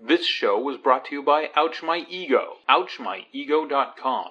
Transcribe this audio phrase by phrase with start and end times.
[0.00, 4.28] This show was brought to you by Ouch My Ego, ouchmyego.com.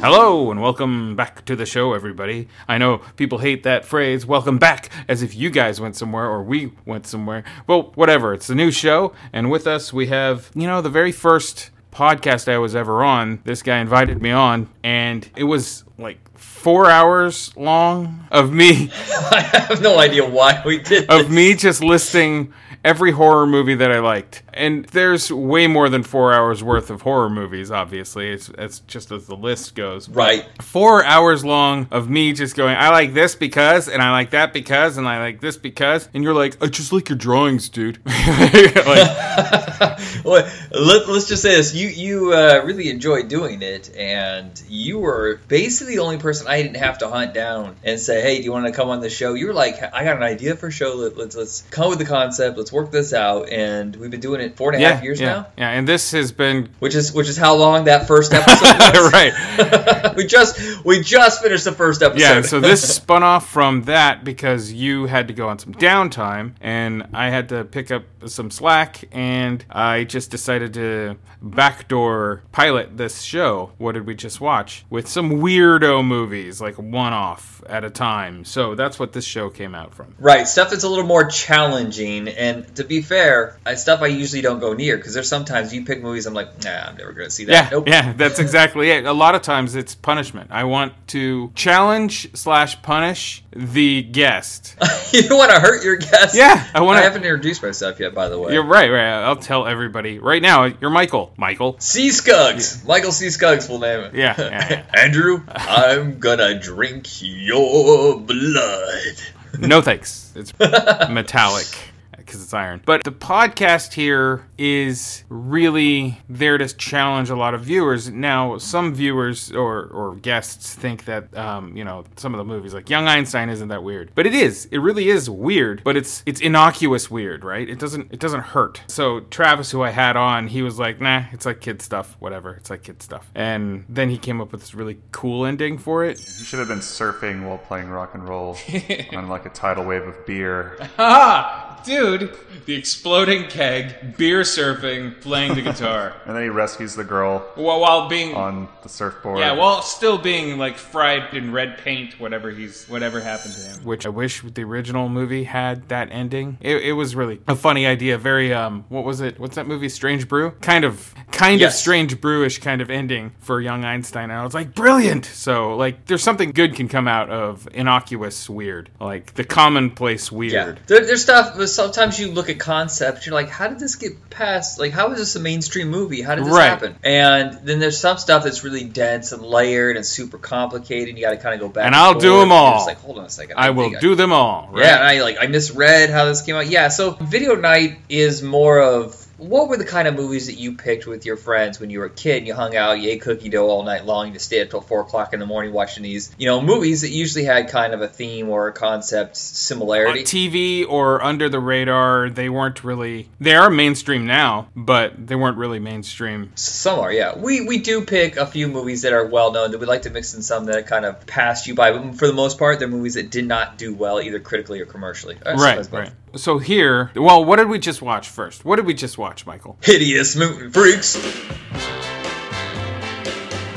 [0.00, 2.48] Hello, and welcome back to the show, everybody.
[2.66, 6.42] I know people hate that phrase, welcome back, as if you guys went somewhere or
[6.42, 7.44] we went somewhere.
[7.66, 11.12] Well, whatever, it's a new show, and with us we have, you know, the very
[11.12, 13.42] first podcast I was ever on.
[13.44, 18.88] This guy invited me on, and it was like four hours long of me
[19.32, 21.28] I have no idea why we did of this.
[21.28, 22.52] me just listing
[22.84, 24.42] every horror movie that I liked.
[24.52, 28.30] And there's way more than four hours worth of horror movies, obviously.
[28.30, 30.08] It's, it's just as the list goes.
[30.08, 30.48] But Right.
[30.60, 34.52] Four hours long of me just going, I like this because, and I like that
[34.52, 36.08] because, and I like this because.
[36.12, 38.00] And you're like, I just like your drawings, dude.
[38.06, 44.60] like, Well, let, us just say this: you you uh, really enjoyed doing it, and
[44.68, 48.36] you were basically the only person I didn't have to hunt down and say, "Hey,
[48.36, 50.54] do you want to come on the show?" You were like, "I got an idea
[50.54, 50.96] for a show.
[50.96, 52.58] Let, let's let's come with the concept.
[52.58, 55.18] Let's work this out." And we've been doing it four and a half yeah, years
[55.18, 55.70] yeah, now, yeah.
[55.70, 59.12] And this has been which is which is how long that first episode was.
[59.14, 60.14] right.
[60.16, 62.20] we just we just finished the first episode.
[62.20, 66.52] Yeah, so this spun off from that because you had to go on some downtime
[66.60, 72.96] and I had to pick up some slack and I just decided to backdoor pilot
[72.98, 73.72] this show.
[73.78, 74.84] What did we just watch?
[74.90, 76.06] With some weirdo
[76.42, 78.44] movies, like one off at a time.
[78.44, 80.14] So that's what this show came out from.
[80.18, 84.42] Right, stuff that's a little more challenging, and to be fair, I, stuff I usually
[84.42, 87.30] don't go near because there's sometimes you pick movies I'm like, nah, I'm never gonna
[87.30, 87.52] see that.
[87.52, 87.88] Yeah, nope.
[87.88, 89.04] yeah, that's exactly it.
[89.06, 90.50] A lot of times it's punishment.
[90.50, 94.76] I want to challenge slash punish the guest.
[95.12, 96.34] you don't want to hurt your guest.
[96.34, 98.52] Yeah, I wanna- I haven't introduced myself yet, by the way.
[98.54, 99.22] You're right, right.
[99.22, 100.64] I'll tell everybody right now.
[100.64, 101.32] You're Michael.
[101.36, 101.76] Michael.
[101.78, 102.10] C.
[102.10, 103.30] Skuggs, Michael C.
[103.30, 104.10] Skuggs, full name.
[104.14, 104.84] Yeah, yeah, yeah.
[105.02, 109.16] Andrew, I'm gonna drink your blood.
[109.58, 110.32] No thanks.
[110.34, 110.52] It's
[111.10, 111.91] metallic
[112.26, 112.82] because it's iron.
[112.84, 118.10] But the podcast here is really there to challenge a lot of viewers.
[118.10, 122.74] Now, some viewers or, or guests think that um, you know some of the movies
[122.74, 124.66] like Young Einstein isn't that weird, but it is.
[124.66, 127.68] It really is weird, but it's it's innocuous weird, right?
[127.68, 128.82] It doesn't it doesn't hurt.
[128.86, 132.16] So Travis, who I had on, he was like, "Nah, it's like kid stuff.
[132.18, 132.54] Whatever.
[132.54, 136.04] It's like kid stuff." And then he came up with this really cool ending for
[136.04, 136.18] it.
[136.18, 138.56] You should have been surfing while playing rock and roll
[139.12, 140.76] on like a tidal wave of beer.
[140.98, 142.34] Ah, dude,
[142.66, 147.80] the exploding keg, beer surfing, playing the guitar, And then he rescues the girl while,
[147.80, 149.38] while being on the surfboard.
[149.38, 153.84] yeah, while still being like fried in red paint, whatever he's whatever happened to him.
[153.84, 156.58] which I wish the original movie had that ending.
[156.60, 158.18] It, it was really a funny idea.
[158.18, 159.38] Very um, what was it?
[159.40, 159.88] What's that movie?
[159.88, 160.52] Strange Brew.
[160.60, 164.30] Kind of, kind of Strange Brewish kind of ending for Young Einstein.
[164.30, 165.24] And I was like, brilliant.
[165.26, 170.36] So like, there's something good can come out of innocuous weird, like the commonplace Yeah,
[170.38, 170.80] weird.
[170.86, 171.56] there, there's stuff.
[171.74, 174.78] Sometimes you look at concepts, you're like, how did this get past?
[174.78, 176.22] Like, how is this a mainstream movie?
[176.22, 176.68] How did this Right.
[176.68, 176.96] happen?
[177.02, 181.08] And then there's some stuff that's really dense and layered and super complicated.
[181.10, 181.86] And you got to kind of go back.
[181.86, 182.74] And I'll do them all.
[182.74, 183.56] just like, hold on a second.
[183.58, 184.68] I will think do them all.
[184.72, 184.84] Right?
[184.84, 186.66] Yeah, and I like I misread how this came out.
[186.68, 190.76] Yeah, so video night is more of what were the kind of movies that you
[190.76, 192.38] picked with your friends when you were a kid?
[192.38, 194.80] and You hung out, you ate cookie dough all night long, you stayed up till
[194.80, 198.02] four o'clock in the morning watching these, you know, movies that usually had kind of
[198.02, 200.22] a theme or a concept on similarity.
[200.22, 203.28] TV or under the radar, they weren't really.
[203.40, 206.52] They are mainstream now, but they weren't really mainstream.
[206.54, 207.36] Some are, yeah.
[207.36, 209.72] We we do pick a few movies that are well known.
[209.72, 211.92] That we like to mix in some that kind of passed you by.
[211.92, 214.86] But for the most part, they're movies that did not do well either critically or
[214.86, 215.36] commercially.
[215.44, 216.12] Right, right.
[216.34, 218.64] So here, well, what did we just watch first?
[218.64, 219.76] What did we just watch, Michael?
[219.82, 221.16] Hideous mutant freaks.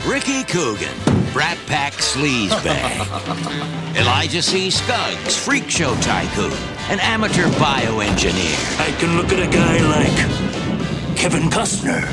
[0.07, 0.95] Ricky Coogan,
[1.33, 3.95] Brat Pack Sleazebag.
[3.97, 4.69] Elijah C.
[4.69, 6.51] Skuggs, Freak Show Tycoon,
[6.89, 8.79] an amateur bioengineer.
[8.79, 12.07] I can look at a guy like Kevin Costner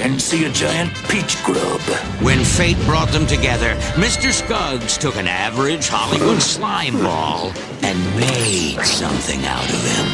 [0.00, 1.80] and see a giant peach grub.
[2.20, 4.32] When fate brought them together, Mr.
[4.32, 7.52] Skuggs took an average Hollywood slime ball
[7.82, 10.06] and made something out of him.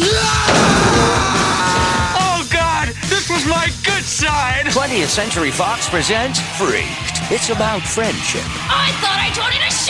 [2.22, 4.66] Oh God, this was my good side.
[4.66, 7.20] 20th Century Fox presents Freaked.
[7.30, 9.89] It's about friendship, I thought I told you to shut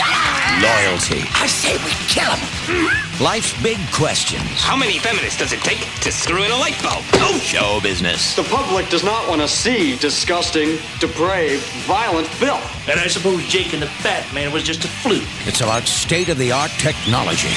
[0.61, 2.87] Loyalty, I say we kill him.
[3.19, 7.03] life's big questions, How many feminists does it take to screw in a light bulb?
[7.15, 8.35] Oh, show business.
[8.35, 12.61] The public does not want to see disgusting, depraved, violent filth.
[12.89, 15.23] And I suppose Jake and the Fat Man was just a fluke.
[15.47, 17.49] It's about state of the art technology.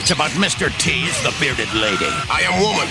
[0.00, 0.68] It's about Mr.
[0.78, 2.08] T's the bearded lady.
[2.30, 2.88] I am woman.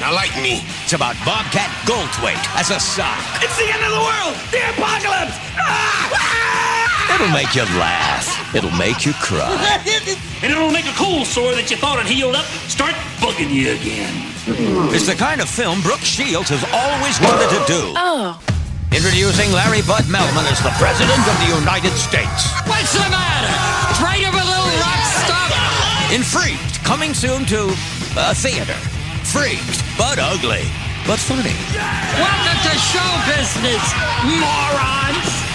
[0.00, 0.60] Now like me.
[0.84, 3.18] It's about Bobcat Goldthwait as a sock.
[3.42, 4.34] it's the end of the world!
[4.52, 5.36] The apocalypse!
[5.58, 6.75] Ah!
[7.16, 8.28] It'll make you laugh.
[8.54, 9.48] It'll make you cry.
[10.44, 12.92] and it'll make a cold sore that you thought had healed up start
[13.24, 14.12] bugging you again.
[14.92, 17.80] It's the kind of film Brooke Shields has always wanted to do.
[17.96, 18.36] Oh.
[18.92, 22.52] Introducing Larry Bud Melman as the President of the United States.
[22.68, 23.56] What's the matter?
[23.96, 25.56] Afraid of a little rock stuff?
[26.12, 27.72] In Freaked, coming soon to
[28.20, 28.76] a theater.
[29.24, 30.68] Freaked, but ugly,
[31.08, 31.56] but funny.
[32.20, 33.84] Welcome to show business,
[34.36, 35.45] morons!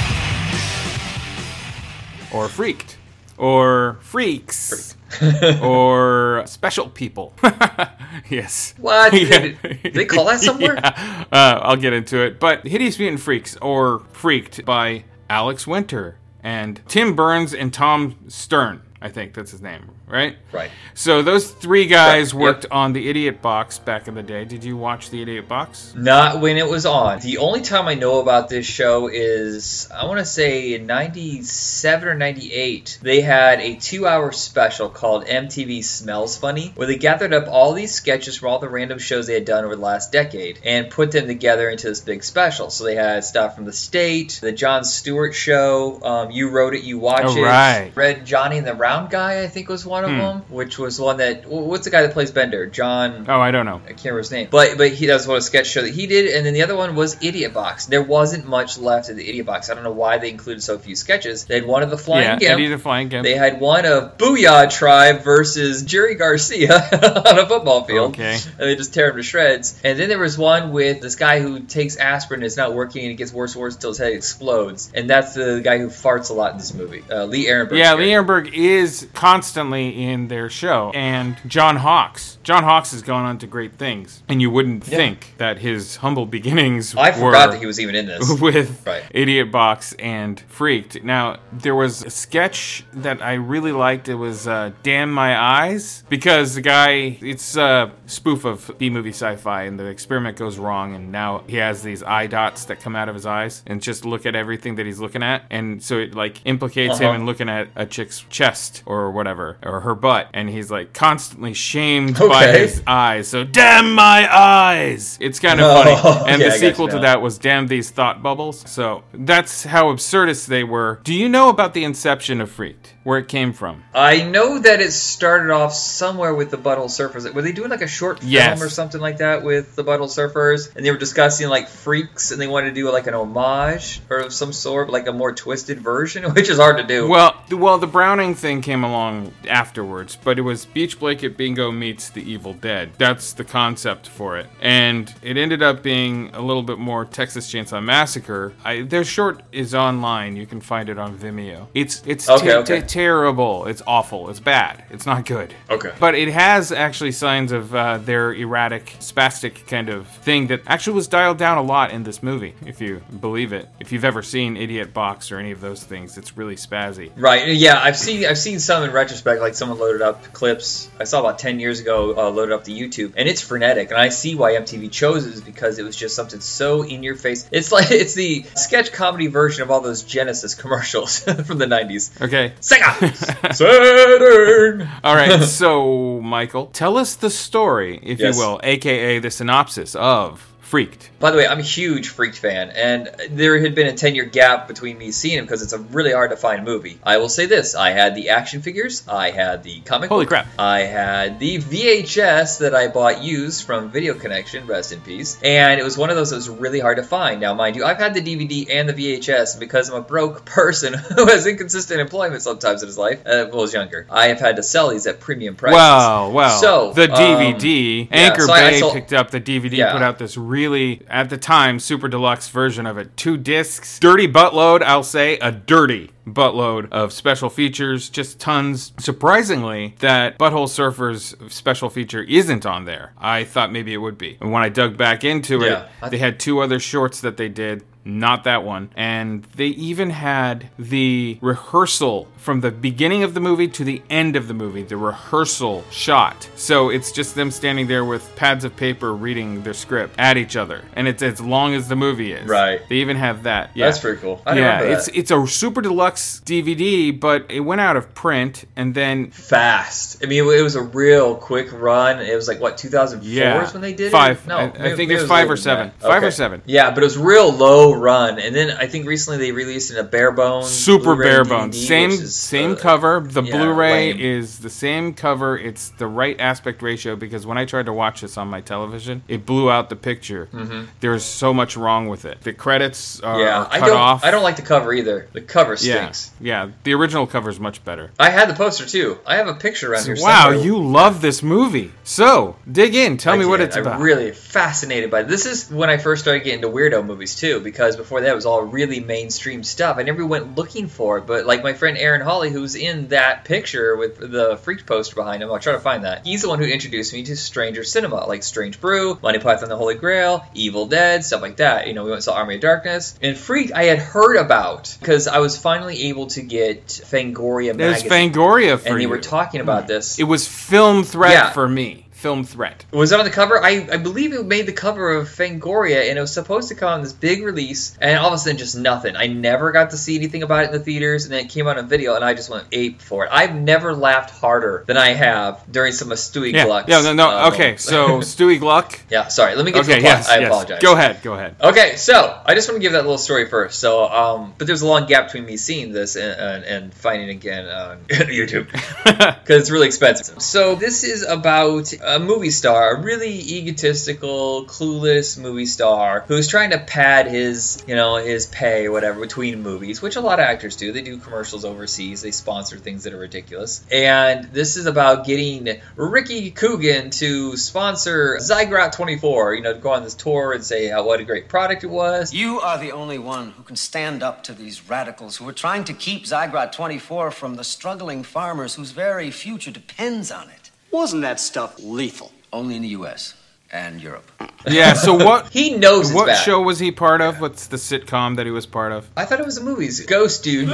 [2.33, 2.97] Or freaked
[3.37, 4.95] or freaks
[5.61, 7.33] or special people.
[8.29, 8.75] yes.
[8.77, 9.11] What?
[9.11, 9.57] Did
[9.93, 10.75] they call that somewhere?
[10.75, 11.25] Yeah.
[11.31, 12.39] Uh, I'll get into it.
[12.39, 18.81] But Hideous Mutant Freaks or Freaked by Alex Winter and Tim Burns and Tom Stern.
[19.01, 20.35] I think that's his name, right?
[20.51, 20.69] Right.
[20.93, 22.73] So those three guys Right, worked yep.
[22.73, 24.43] on the Idiot Box back in the day.
[24.45, 25.93] Did you watch the Idiot Box?
[25.95, 27.19] Not when it was on.
[27.19, 32.07] The only time I know about this show is I want to say in '97
[32.09, 32.99] or '98.
[33.01, 37.93] They had a two-hour special called MTV Smells Funny, where they gathered up all these
[37.93, 41.11] sketches from all the random shows they had done over the last decade and put
[41.11, 42.69] them together into this big special.
[42.69, 46.83] So they had stuff from the State, the Jon Stewart Show, um, You Wrote It,
[46.83, 47.91] You Watch Oh, It, right.
[47.95, 50.17] Red Johnny and the Round Guy, I think was one of Hmm.
[50.17, 52.65] them, which was one that what's the guy that plays Bender?
[52.65, 53.25] John.
[53.27, 53.81] Oh, I don't know.
[53.85, 56.07] I can't remember his name, but but he does what a sketch show that he
[56.07, 57.85] did, and then the other one was Idiot Box.
[57.85, 59.69] There wasn't much left of the Idiot Box.
[59.69, 61.45] I don't know why they included so few sketches.
[61.45, 62.51] They had one of the Flying yeah, Gimp.
[62.53, 63.23] Eddie the Flying Gimp.
[63.23, 66.73] They had one of Booyah Tribe versus Jerry Garcia
[67.25, 68.11] on a football field.
[68.13, 68.33] Okay.
[68.33, 69.79] And they just tear him to shreds.
[69.83, 73.03] And then there was one with this guy who takes aspirin and it's not working
[73.03, 74.91] and it gets worse and worse until his head explodes.
[74.93, 77.03] And that's the guy who farts a lot in this movie.
[77.09, 77.77] Uh, Lee Arenberg.
[77.77, 82.37] Yeah, Lee Arenberg is constantly in their show, and John Hawkes.
[82.43, 84.97] John Hawkes has gone on to great things, and you wouldn't Yeah.
[84.97, 86.95] think that his humble beginnings.
[86.95, 88.39] I were forgot that he was even in this.
[88.41, 89.03] with Right.
[89.11, 91.03] Idiot Box and Freaked.
[91.03, 94.07] Now there was a sketch that I really liked.
[94.09, 99.09] It was uh, "Damn My Eyes" because the guy it's a spoof of B movie
[99.09, 102.95] sci-fi, and the experiment goes wrong, and now he has these eye dots that come
[102.95, 105.97] out of his eyes, and just look at everything that he's looking at, and so
[105.99, 107.15] it like implicates him Uh-huh.
[107.19, 111.53] in looking at a chick's chest or whatever, or her butt, and he's like constantly
[111.53, 113.27] shamed by his eyes.
[113.27, 115.17] So damn my eyes!
[115.21, 115.91] It's kind of Oh, funny,
[116.31, 118.63] and okay, the I got you sequel to that was damn these thought bubbles.
[118.69, 120.99] So that's how absurdist they were.
[121.03, 122.93] Do you know about the inception of Freaked?
[123.03, 123.83] Where it came from?
[123.95, 127.33] I know that it started off somewhere with the Butthole Surfers.
[127.33, 128.61] Were they doing like a short film Yes.
[128.61, 130.75] or something like that with the Butthole Surfers?
[130.75, 134.17] And they were discussing like freaks, and they wanted to do like an homage or
[134.19, 137.07] of some sort, like a more twisted version, which is hard to do.
[137.07, 142.09] Well, well, the Browning thing came along afterwards, but it was Beach Blanket Bingo meets
[142.09, 142.89] The Evil Dead.
[142.97, 147.47] That's the concept for it, and it ended up being a little bit more Texas
[147.51, 148.53] Chainsaw Massacre.
[148.65, 151.67] I, their short is online; you can find it on Vimeo.
[151.75, 152.81] It's it's Okay, te- okay.
[152.81, 153.67] te- terrible.
[153.67, 154.29] It's awful.
[154.31, 154.83] It's bad.
[154.89, 155.53] It's not good.
[155.69, 155.91] Okay.
[155.99, 160.95] But it has actually signs of uh, their erratic, spastic kind of thing that actually
[160.95, 163.69] was dialed down a lot in this movie, if you believe it.
[163.79, 167.11] If you've ever seen Idiot Box or any of those things, it's really spazzy.
[167.15, 167.47] Right.
[167.49, 169.39] Yeah, I've seen I've seen some in retrospect.
[169.39, 172.71] Like someone loaded up clips I saw about ten years ago, uh, loaded up to
[172.71, 173.89] YouTube, and it's frenetic.
[173.89, 177.03] And I see why MTV chose it is because it was just something so in
[177.03, 177.47] your face.
[177.51, 182.21] It's like it's the sketch comedy version of all those Genesis commercials from the '90s.
[182.21, 182.53] Okay.
[182.61, 184.87] Sega, Saturn.
[185.03, 188.35] All right, so Michael, tell us the story, if Yes.
[188.35, 191.09] you will, aka the synopsis of Freaked.
[191.19, 194.23] By the way, I'm a huge Freaked fan, and there had been a 10 year
[194.23, 196.97] gap between me seeing him because it's a really hard to find movie.
[197.03, 200.29] I will say this I had the action figures, I had the comic Holy book,
[200.29, 200.47] crap.
[200.57, 205.77] I had the VHS that I bought used from Video Connection, rest in peace, and
[205.77, 207.41] it was one of those that was really hard to find.
[207.41, 210.93] Now, mind you, I've had the DVD and the VHS, because I'm a broke person
[210.93, 214.39] who has inconsistent employment sometimes in his life, uh, when I was younger, I have
[214.39, 215.75] had to sell these at premium prices.
[215.75, 216.47] Wow, wow.
[216.61, 219.75] so the um, DVD, yeah, Anchor so I- I Bay sold- picked up the DVD,
[219.75, 219.91] Yeah.
[219.91, 223.15] put out this really, at the time, super deluxe version of it.
[223.17, 228.93] Two discs, dirty buttload, I'll say, a dirty buttload of special features, just tons.
[228.99, 233.13] Surprisingly, that Butthole Surfers special feature isn't on there.
[233.17, 234.37] I thought maybe it would be.
[234.39, 235.87] And when I dug back into Yeah.
[236.03, 237.83] it, they had two other shorts that they did.
[238.03, 238.89] Not that one.
[238.95, 244.35] And they even had the rehearsal from the beginning of the movie to the end
[244.35, 246.49] of the movie, the rehearsal shot.
[246.55, 250.55] So it's just them standing there with pads of paper reading their script at each
[250.55, 250.83] other.
[250.95, 252.47] And it's as long as the movie is.
[252.49, 252.81] Right.
[252.89, 253.71] They even have that.
[253.75, 253.85] Yeah.
[253.85, 254.41] That's pretty cool.
[254.45, 258.95] I yeah, it's it's a super deluxe DVD, but it went out of print and
[258.95, 260.23] then fast.
[260.23, 262.19] I mean, it was a real quick run.
[262.19, 263.63] It was like what 2004 Yeah.
[263.63, 264.39] is when they did Five.
[264.43, 264.47] it.
[264.47, 265.91] No, I- I think it's it was five or seven.
[265.99, 266.61] Five or seven.
[266.65, 268.39] Yeah, but it was real low slow run.
[268.39, 271.87] And then I think recently they released in a bare bones, super Blu-ray bare bones.
[271.87, 273.19] Same is, same uh, cover.
[273.25, 274.19] The yeah, Blu-ray lame.
[274.19, 275.57] is the same cover.
[275.57, 279.23] It's the right aspect ratio because when I tried to watch this on my television,
[279.27, 280.47] it blew out the picture.
[280.53, 280.87] Mhm.
[280.99, 282.41] There's so much wrong with it.
[282.41, 283.97] The credits are, yeah, are I cut don't.
[283.97, 284.23] off.
[284.23, 285.27] I don't like the cover either.
[285.33, 286.31] The cover stinks.
[286.39, 286.69] yeah.
[286.83, 288.11] The original cover is much better.
[288.19, 289.19] I had the poster too.
[289.25, 290.15] I have a picture around here.
[290.19, 290.63] Wow, somewhere.
[290.65, 291.91] you love this movie.
[292.03, 293.17] So dig in.
[293.17, 293.99] Tell I me what it's I'm about.
[294.01, 295.45] really fascinated by this.
[295.45, 298.45] Is when I first started getting into weirdo movies too, because before that it was
[298.45, 299.97] all really mainstream stuff.
[299.97, 303.45] I never went looking for it, but like my friend Aaron Hawley, who's in that
[303.45, 306.25] picture with the freak poster behind him, I'll try to find that.
[306.25, 309.77] He's the one who introduced me to stranger cinema, like Strange Brew, Monty Python the
[309.77, 311.87] Holy Grail, Evil Dead, stuff like that.
[311.87, 314.95] You know, we went and saw Army of Darkness, and Freak I had heard about
[314.99, 319.09] because I was finally able to get Fangoria There's magazine, Fangoria for and they you.
[319.09, 320.19] were talking about this.
[320.19, 321.49] It was Film Threat Yeah.
[321.51, 322.05] for me.
[322.21, 322.85] Film Threat.
[322.91, 323.61] Was it on the cover?
[323.63, 326.89] I, I believe it made the cover of Fangoria, and it was supposed to come
[326.93, 329.15] on this big release, and all of a sudden just nothing.
[329.15, 331.67] I never got to see anything about it in the theaters, and then it came
[331.67, 333.29] out on video, and I just went ape for it.
[333.33, 336.89] I've never laughed harder than I have during some of Stuey Yeah, Gluck's.
[336.89, 337.29] yeah, no, no.
[337.29, 338.99] uh, okay, so Stuey Gluck.
[339.09, 339.55] yeah, sorry.
[339.55, 340.17] Let me get to Okay, the plot.
[340.19, 340.47] yes, I yes.
[340.47, 340.81] apologize.
[340.81, 341.55] Go ahead, go ahead.
[341.59, 343.79] Okay, so I just want to give that little story first.
[343.79, 347.29] So, um, but there's a long gap between me seeing this and, and, and finding
[347.29, 348.67] it again on YouTube
[349.03, 350.39] because it's really expensive.
[350.41, 356.71] So this is about a movie star, a really egotistical, clueless movie star who's trying
[356.71, 360.43] to pad his, you know, his pay or whatever between movies, which a lot of
[360.43, 360.91] actors do.
[360.91, 362.21] They do commercials overseas.
[362.21, 363.85] They sponsor things that are ridiculous.
[363.89, 369.55] And this is about getting Ricky Coogan to sponsor Zygrot 24.
[369.55, 371.89] You know, to go on this tour and say how what a great product it
[371.89, 372.33] was.
[372.33, 375.85] You are the only one who can stand up to these radicals who are trying
[375.85, 380.60] to keep Zygrot 24 from the struggling farmers whose very future depends on it.
[380.91, 382.31] Wasn't that stuff lethal?
[382.53, 383.33] Only in the U.S.
[383.71, 384.29] and Europe.
[384.69, 384.93] Yeah.
[384.93, 385.47] So what?
[385.51, 386.43] He knows it's What bad.
[386.43, 387.41] show was he part of?
[387.41, 389.09] What's the sitcom that he was part of?
[389.17, 389.89] I thought it was a movie.
[390.05, 390.69] Ghost, dude.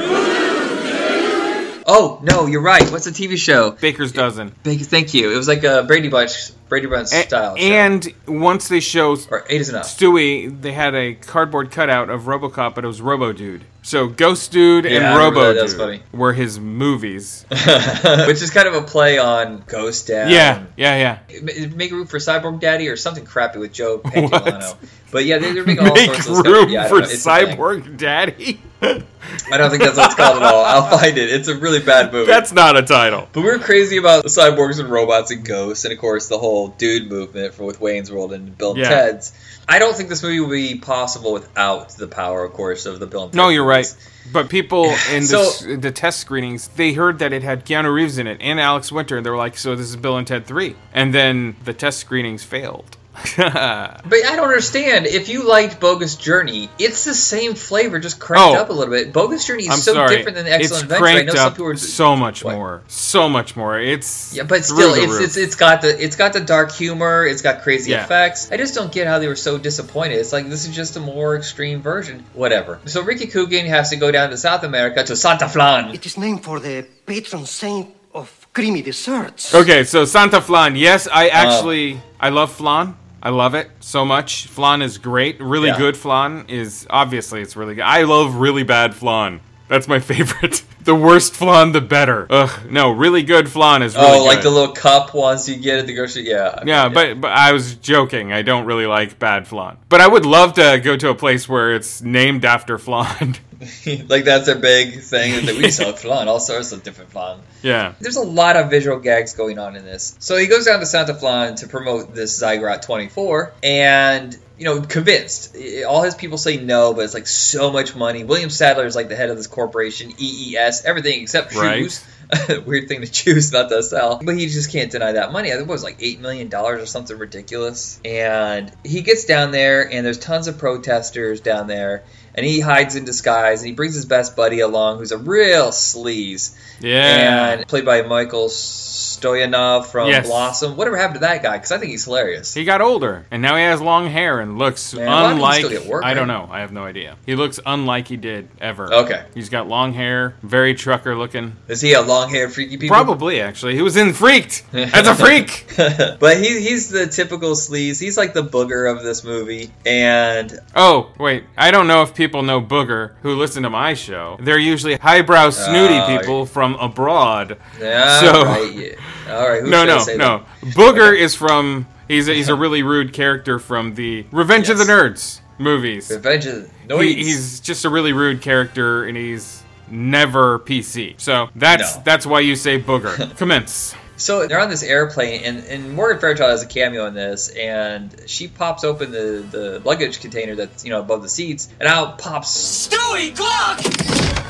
[1.90, 2.84] Oh no, you're right.
[2.92, 3.72] What's the TV show?
[3.72, 4.54] Baker's Dozen.
[4.64, 5.32] Big, thank you.
[5.32, 7.56] It was like a Brady Bunch, Brady Bunch style.
[7.58, 9.86] and once they show or eight is enough.
[9.86, 13.64] Stuey, they had a cardboard cutout of RoboCop, but it was Robo Dude.
[13.82, 15.78] So Ghost Dude and remember Robo that.
[15.78, 17.46] Dude were his movies.
[17.50, 20.30] Which is kind of a play on Ghost Dad.
[20.30, 21.68] yeah, yeah, yeah.
[21.68, 24.76] Make room for Cyborg Daddy or something crappy with Joe Pantoliano.
[25.12, 26.46] But yeah, they're, making all Make sorts of stuff.
[26.46, 27.58] room Yeah, for don't know, it's a thing.
[27.58, 28.60] Cyborg Daddy.
[29.52, 30.64] I don't think that's what it's called at all.
[30.64, 31.30] I'll find it.
[31.32, 32.28] It's a really bad movie.
[32.32, 33.28] That's not a title.
[33.34, 36.38] But we were crazy about the cyborgs and robots and ghosts, and of course the
[36.38, 38.90] whole dude movement for with Wayne's World and Bill and Yeah.
[38.90, 39.34] Ted's.
[39.68, 43.08] I don't think this movie would be possible without the power, of course, of the
[43.08, 43.38] Bill and Ted.
[43.38, 43.94] No, you're right.
[44.32, 48.18] But people in So- this, the test screenings, they heard that it had Keanu Reeves
[48.18, 50.46] in it and Alex Winter, and they were like, "So this is Bill and Ted
[50.46, 52.96] 3." And then the test screenings failed.
[53.38, 55.06] But I don't understand.
[55.08, 58.62] If you liked Bogus Journey, it's the same flavor, just cranked Oh.
[58.62, 59.12] up a little bit.
[59.14, 60.16] Bogus Journey is I'm so sorry.
[60.18, 61.06] different than the Excellent it's Adventure.
[61.06, 62.56] I cranked know some people are so much What?
[62.56, 63.80] more, so much more.
[63.80, 65.22] It's Yeah, but still, the it's, roof.
[65.24, 67.26] it's it's got the it's got the dark humor.
[67.26, 68.04] It's got crazy Yeah.
[68.06, 68.50] effects.
[68.52, 70.18] I just don't get how they were so disappointed.
[70.20, 72.24] It's like this is just a more extreme version.
[72.34, 72.80] Whatever.
[72.86, 75.94] So Ricky Coogan has to go down to South America to Santa Flan.
[75.94, 79.54] It is named for the patron saint of creamy desserts.
[79.54, 80.76] Okay, so Santa Flan.
[80.76, 82.96] Yes, Uh, I actually I love flan.
[83.22, 84.48] I love it so much.
[84.48, 85.42] Flan is great.
[85.42, 85.78] Really Yeah.
[85.78, 87.84] good flan is obviously it's really good.
[87.84, 89.40] I love really bad flan.
[89.68, 90.64] That's my favorite.
[90.84, 92.26] the worst flan, the better.
[92.30, 94.46] Ugh, no, really good flan is really oh, like good.
[94.46, 96.30] the little cup ones you get at the grocery.
[96.30, 96.64] Yeah.
[96.66, 98.32] yeah, but but I was joking.
[98.32, 99.78] I don't really like bad flan.
[99.90, 103.36] But I would love to go to a place where it's named after flan.
[104.08, 105.46] like that's their big thing.
[105.46, 107.40] That we sell flan, all sorts of different flan.
[107.64, 107.94] yeah.
[108.00, 110.16] There's a lot of visual gags going on in this.
[110.20, 114.82] So he goes down to Santa Flan to promote this Zygrot 24, and you know,
[114.82, 115.56] convinced.
[115.88, 118.24] All his people say no, but it's like so much money.
[118.24, 121.84] William Sadler is like the head of this corporation, EES, everything except Right.
[121.84, 122.04] shoes.
[122.66, 125.50] Weird thing to choose not to sell, but he just can't deny that money.
[125.50, 128.02] I think it was like eight million dollars or something ridiculous.
[128.04, 132.04] And he gets down there, and there's tons of protesters down there,
[132.38, 135.70] and he hides in disguise, and he brings his best buddy along, who's a real
[135.72, 136.56] sleaze.
[136.80, 137.50] Yeah.
[137.54, 140.28] And played by Michael Stoyanov from Yes.
[140.28, 140.76] Blossom.
[140.78, 141.58] Whatever happened to that guy?
[141.58, 142.54] Because I think he's hilarious.
[142.54, 145.32] He got older, and now he has long hair and looks Man, a lot
[145.64, 145.90] of people unlike.
[145.90, 146.48] work, I don't know.
[146.52, 147.18] I have no idea.
[147.26, 148.94] He looks unlike he did ever.
[148.94, 149.26] Okay.
[149.34, 151.56] He's got long hair, very trucker looking.
[151.68, 152.96] Is he a long haired freaky people?
[152.96, 153.76] Probably, actually.
[153.76, 155.66] He was in Freaked as a freak.
[156.20, 158.00] but he, he's the typical sleaze.
[158.00, 159.72] He's like the booger of this movie.
[159.86, 161.44] And Oh, wait.
[161.58, 164.38] I don't know if people know Booger who listen to my show.
[164.42, 167.58] They're usually highbrow, snooty Oh, people from abroad.
[167.80, 168.72] yeah, So- right.
[168.74, 169.34] Yeah.
[169.36, 169.62] All right.
[169.62, 170.44] Who no, no, say no.
[170.62, 171.88] Booger is from.
[172.08, 175.42] He's a, he's a really rude character from the Revenge of the Nerds.
[175.58, 176.10] movies.
[176.10, 181.20] Revenge of the He, he's just a really rude character, and he's never PC.
[181.20, 182.02] So that's No.
[182.06, 183.36] that's why you say booger.
[183.38, 183.94] Commence.
[184.18, 188.14] So they're on this airplane, and, and Morgan Fairchild has a cameo in this, and
[188.26, 192.18] she pops open the, the luggage container that's you know above the seats, and out
[192.18, 194.48] pops Stuey Gluck!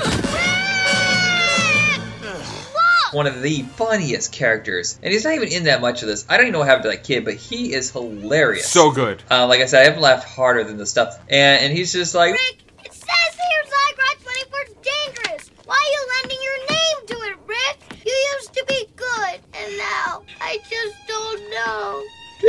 [3.14, 6.26] one of the funniest characters, and he's not even in that much of this.
[6.30, 8.70] I don't even know what happened to that kid, but he is hilarious.
[8.70, 9.24] So good.
[9.30, 12.16] Uh, like I said, I haven't laughed harder than the stuff, and and he's just
[12.16, 15.52] like, It says here Zygrot 24 is dangerous.
[15.66, 17.87] Why are you lending your name to it, Rick?
[18.08, 22.04] You used to be good, and now I just don't know.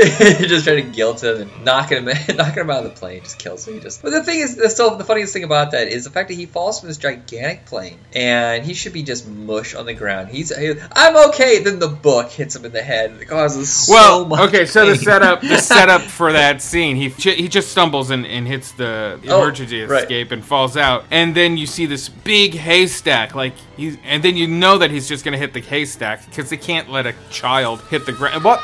[0.49, 3.39] just trying to guilt him and knocking him knocking him out of the plane just
[3.39, 6.05] kills me just but the thing is the still the funniest thing about that is
[6.05, 9.75] the fact that he falls from this gigantic plane and he should be just mush
[9.75, 10.53] on the ground he's
[10.93, 14.25] i'm okay then the book hits him in the head and it causes so Well,
[14.27, 18.27] much okay, so the setup, the setup for that scene, he he just stumbles and,
[18.27, 20.03] and hits the Oh, emergency right.
[20.03, 24.37] escape and falls out, and then you see this big haystack, like he's, and then
[24.37, 27.81] you know that he's just gonna hit the haystack because they can't let a child
[27.91, 28.45] hit the ground.
[28.45, 28.61] What?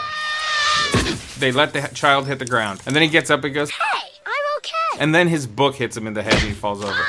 [1.38, 4.08] They let the child hit the ground, and then he gets up and goes, Hey,
[4.26, 5.02] I'm okay.
[5.02, 7.00] and then his book hits him in the head and he falls over.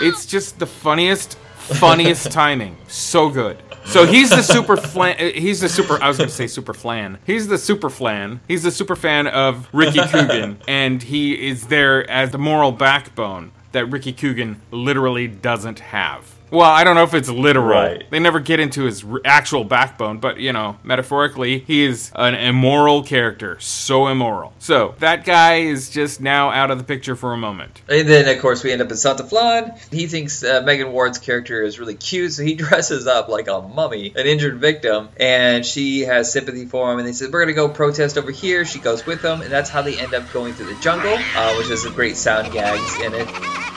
[0.00, 2.76] It's just the funniest, funniest timing.
[2.88, 3.58] So good.
[3.84, 5.16] So he's the super flan.
[5.18, 6.00] uh, He's the super.
[6.00, 7.18] I was going to say super flan.
[7.26, 8.40] He's the super flan.
[8.46, 13.50] He's the super fan of Ricky Coogan, and he is there as the moral backbone
[13.72, 16.32] that Ricky Coogan literally doesn't have.
[16.52, 17.66] Well, I don't know if it's literal.
[17.66, 18.10] Right.
[18.10, 22.34] They never get into his r- actual backbone, but you know, metaphorically, he is an
[22.34, 23.58] immoral character.
[23.58, 24.52] So immoral.
[24.58, 27.80] So that guy is just now out of the picture for a moment.
[27.88, 29.72] And then, of course, we end up in Santa Flan.
[29.90, 33.62] He thinks uh, Megan Ward's character is really cute, so he dresses up like a
[33.62, 36.98] mummy, an injured victim, and she has sympathy for him.
[36.98, 38.66] And they said, We're going to go protest over here.
[38.66, 41.54] She goes with them, and that's how they end up going through the jungle, uh,
[41.54, 43.71] which is a great sound gags in it.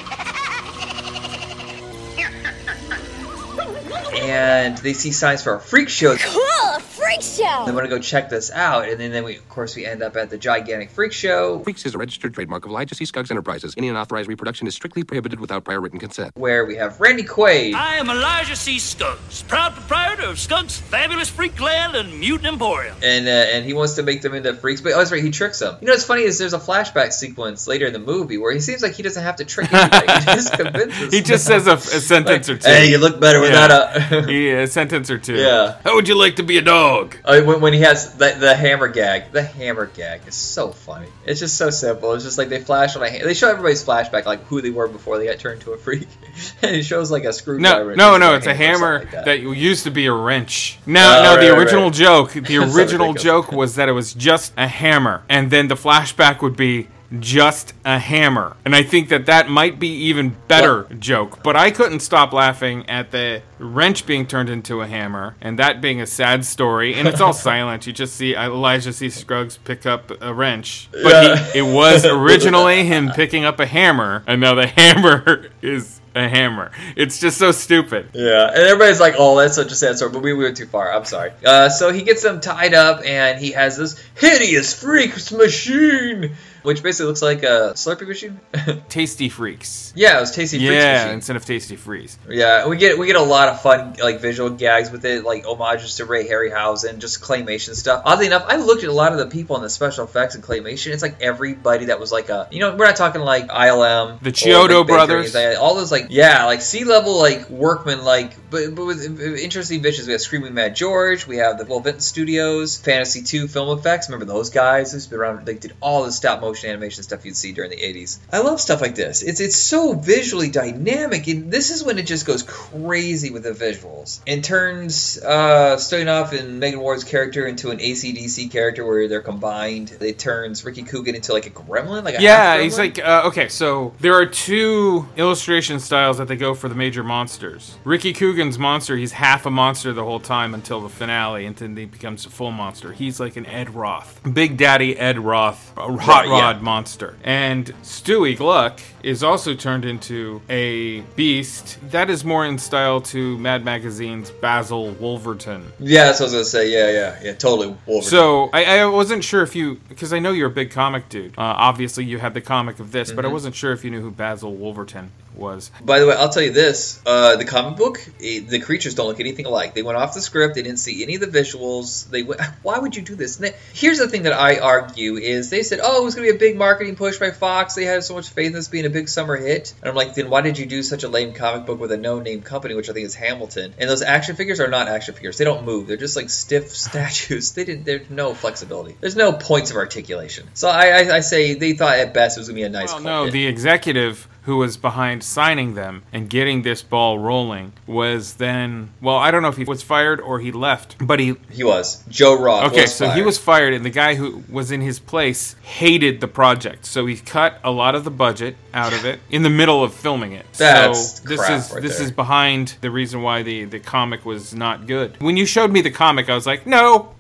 [4.30, 6.16] And they see signs for a freak show.
[6.18, 7.64] Cool, freak show.
[7.66, 10.02] They want to go check this out, and then, then we, of course, we end
[10.02, 11.60] up at the gigantic freak show.
[11.60, 13.06] Freaks is a registered trademark of Elijah C.
[13.06, 13.74] Skuggs Enterprises.
[13.78, 16.32] Any unauthorized reproduction is strictly prohibited without prior written consent.
[16.36, 17.74] where we have Randy Quaid.
[17.76, 18.80] I am Elijah C.
[18.80, 22.96] Skuggs, proud proprietor of Skuggs Fabulous Freak Land and Mutant Emporium.
[23.04, 24.82] and uh, and he wants to make them into freaks.
[24.82, 25.78] But oh, that's right, he tricks them.
[25.82, 28.60] You know what's funny is there's a flashback sequence later in the movie where he
[28.60, 30.08] seems like he doesn't have to trick anybody.
[30.20, 31.14] he just convinces.
[31.14, 31.62] He just them.
[31.62, 32.68] says a, a sentence or two.
[32.70, 34.32] Hey, you look better without a.
[34.32, 35.36] yeah, a sentence or two.
[35.36, 35.78] Yeah.
[35.84, 36.95] How would you like to be a dog?
[37.24, 41.08] Uh, when, when he has the, the hammer gag, the hammer gag is so funny.
[41.26, 42.14] It's just so simple.
[42.14, 43.10] It's just like they flash on a.
[43.10, 45.78] ha- They show everybody's flashback like who they were before they got turned into a
[45.78, 46.08] freak,
[46.62, 47.96] and it shows like a screwdriver.
[47.96, 48.36] no, and no.
[48.36, 49.40] It's a hammer or hammer something like that.
[49.60, 50.80] used to be a wrench.
[50.86, 51.94] No, Oh, the right, right, original right.
[51.94, 56.42] joke, the original joke was that it was just a hammer, and then the flashback
[56.42, 56.88] would be
[57.20, 58.56] just a hammer.
[58.66, 61.44] And I think that that might be even better joke.
[61.44, 65.82] But I couldn't stop laughing at the wrench being turned into a hammer, and that
[65.82, 66.94] being a sad story.
[66.96, 67.88] And it's all silent.
[67.88, 69.10] You just see Elijah C.
[69.10, 71.36] Scruggs pick up a wrench, but Yeah.
[71.54, 76.30] he, it was originally him picking up a hammer, and now the hammer is a
[76.30, 76.72] hammer.
[76.96, 78.10] It's just so stupid.
[78.14, 80.94] Yeah, and everybody's like, "Oh, that's such a sad story," but we went too far.
[80.94, 81.32] I'm sorry.
[81.46, 86.84] Uh, so he gets them tied up, and he has this hideous freaks machine, which
[86.84, 88.40] basically looks like a Slurpee machine.
[88.90, 89.94] Tasty Freaks.
[89.96, 91.14] yeah, it was Tasty Freaks Yeah, machine.
[91.14, 92.18] instead of Tasty Freeze.
[92.30, 95.46] Yeah, we get we get a lot of fun like visual gags with it, like
[95.46, 98.02] homages to Ray Harryhausen, just claymation stuff.
[98.06, 100.44] Oddly enough, I looked at a lot of the people in the special effects and
[100.44, 100.92] claymation.
[100.94, 104.32] It's like everybody that was like a, you know, we're not talking like ILM, The
[104.32, 105.34] Chiodo brothers.
[105.36, 109.04] Like, all those like yeah, like sea level like workmen, like but but with
[109.40, 110.06] interesting bitches.
[110.06, 114.10] We have Screaming Mad George, we have the Will Vinton Studios, Fantasy Two Film Effects.
[114.10, 115.46] Remember those guys who's been around?
[115.46, 118.20] They did all the stop motion animation stuff you'd see during the '80s.
[118.32, 119.24] I love stuff like this.
[119.24, 123.52] It's it's so visually dynamic, and this is when it just goes crazy with the
[123.52, 129.22] visuals and turns uh, off in Megan Ward's character into an ACDC character where they're
[129.22, 129.98] combined.
[130.00, 133.48] It turns Ricky Coogan into like a gremlin, like a Yeah, he's like uh, okay.
[133.48, 137.78] So there are two illustration styles that they go for the major monsters.
[137.84, 141.76] Ricky Coogan's monster, he's half a monster the whole time until the finale, and then
[141.76, 142.92] he becomes a full monster.
[142.92, 146.62] He's like an Ed Roth, Big Daddy Ed Roth, a hot Right, rod yeah.
[146.62, 147.16] monster.
[147.24, 153.38] And Stuey Gluck is also turned into a beast that is more in style to
[153.38, 155.72] Mad Magazine's Basil Wolverton.
[155.80, 156.72] yeah, that's what I was gonna say.
[156.72, 157.76] Yeah, yeah, yeah, totally.
[157.86, 158.02] Wolverine.
[158.10, 161.32] So I, I wasn't sure if you because I know you're a big comic dude.
[161.38, 163.34] Uh, obviously, you had the comic of this, but I Mhm.
[163.34, 165.72] wasn't sure if you knew who Basil Wolverton was.
[165.84, 169.08] By the way, I'll tell you this: uh, the comic book, it, the creatures don't
[169.08, 169.74] look anything alike.
[169.74, 170.56] They went off the script.
[170.56, 172.10] They didn't see any of the visuals.
[172.10, 173.38] They went, why would you do this?
[173.38, 176.34] They- here's the thing that I argue is they said, oh, it was going to
[176.34, 177.76] be a big marketing push by Fox.
[177.76, 179.74] They had so much faith in this being a big summer hit.
[179.82, 181.98] And I'm like, then why did you do such a lame comic book with a
[181.98, 183.74] no-name company, which I think is Hamilton?
[183.78, 185.38] And those action figures are not action figures.
[185.38, 185.88] They don't move.
[185.88, 187.54] They're just like stiff statues.
[187.54, 187.86] They didn't.
[187.86, 188.96] There's no flexibility.
[189.00, 190.48] There's no points of articulation.
[190.54, 192.70] So I, I, I say they thought at best it was going to be a
[192.70, 192.94] nice.
[192.94, 193.34] Well, no, hit.
[193.34, 199.18] the executive who was behind signing them and getting this ball rolling was then well,
[199.18, 202.40] I don't know if he was fired or he left, but he He was Joe
[202.40, 202.72] Roth.
[202.72, 206.28] Okay, so he was fired, and the guy who was in his place hated the
[206.28, 206.86] project.
[206.86, 209.94] So he cut a lot of the budget out of it in the middle of
[209.94, 210.46] filming it.
[210.54, 212.06] That's so this is right this there.
[212.06, 215.20] is behind the reason why the the comic was not good.
[215.22, 217.16] When you showed me the comic, I was like, no,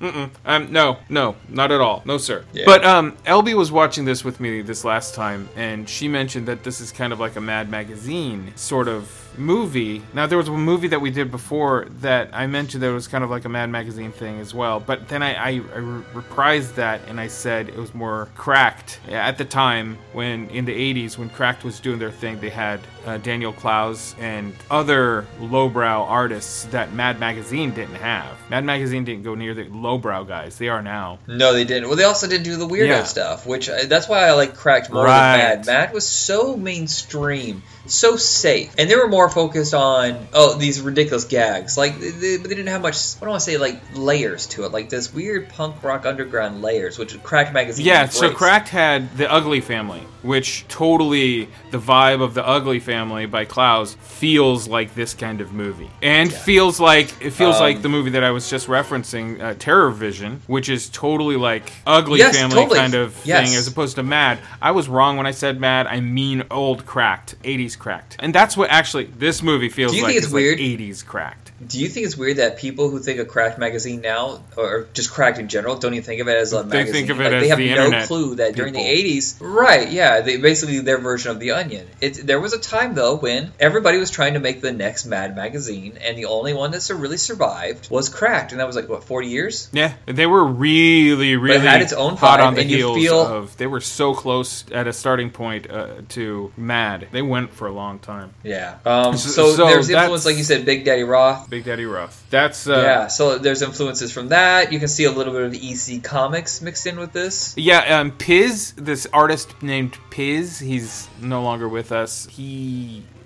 [0.45, 2.45] um, no, no, not at all, no sir.
[2.53, 2.63] Yeah.
[2.65, 6.63] But um, Elby was watching this with me this last time, and she mentioned that
[6.63, 10.01] this is kind of like a Mad Magazine sort of movie.
[10.13, 13.23] Now there was a movie that we did before that I mentioned that was kind
[13.23, 14.79] of like a Mad Magazine thing as well.
[14.79, 15.79] But then I, I, I
[16.13, 18.99] reprised that and I said it was more cracked.
[19.07, 22.79] At the time when in the 80s when cracked was doing their thing, they had
[23.05, 28.37] uh, Daniel Clowes and other lowbrow artists that Mad Magazine didn't have.
[28.49, 30.57] Mad Magazine didn't go near the lowbrow guys.
[30.57, 31.19] They are now.
[31.27, 31.87] No, they didn't.
[31.87, 33.03] Well, they also didn't do the weirdo Yeah.
[33.03, 35.37] stuff, which I, that's why I like Cracked more Right.
[35.37, 35.65] than Mad.
[35.67, 41.25] Mad was so mainstream, so safe, and they were more focused on oh these ridiculous
[41.25, 41.77] gags.
[41.77, 42.95] Like, they, but they didn't have much.
[43.17, 46.61] I don't want to say like layers to it, like this weird punk rock underground
[46.63, 47.85] layers, which Cracked magazine.
[47.85, 48.31] Yeah, so.
[48.31, 53.95] Cracked had the Ugly Family, which totally the vibe of the Ugly Family by Clowes
[53.99, 58.11] feels like this kind of movie, and feels like it feels Um, like the movie
[58.11, 62.55] that I was just referencing, uh, Terror Vision, which is totally like Ugly Yes, Family
[62.55, 62.79] totally.
[62.79, 63.49] kind of Yes.
[63.49, 64.39] thing, as opposed to Mad.
[64.61, 65.87] I was wrong when I said Mad.
[65.87, 70.03] I mean old Cracked, '80s Cracked, and that's what actually this movie feels Do you
[70.03, 70.13] like.
[70.13, 70.59] think it's like weird?
[70.59, 71.41] '80s Cracked.
[71.65, 75.09] Do you think it's weird that people who think of Cracked magazine now, or just
[75.11, 76.93] Cracked in general, don't even think of it as a They magazine?
[76.93, 79.89] think of it like, as they have the no clue that during the '80s, right?
[79.89, 81.87] Yeah, they basically their version of the Onion.
[82.01, 85.35] It, there was a time though when everybody was trying to make the next Mad
[85.35, 89.03] magazine, and the only one that really survived was Cracked, and that was like what
[89.03, 89.69] 40 years.
[89.73, 93.57] Yeah, they were really, really had its own hot vibe, on the heels feel- of.
[93.57, 97.07] They were so close at a starting point uh, to Mad.
[97.11, 98.33] They went for a long time.
[98.43, 98.77] Yeah.
[98.85, 101.49] Um, So- so, there's influence, like you said, Big Daddy Roth.
[101.49, 102.25] Big Daddy Roth.
[102.29, 104.71] That's uh, yeah, so there's influences from that.
[104.71, 107.53] You can see a little bit of EC Comics mixed in with this.
[107.57, 112.27] Yeah, um, Pizz, this artist named Pizz, he's no longer with us.
[112.27, 112.74] He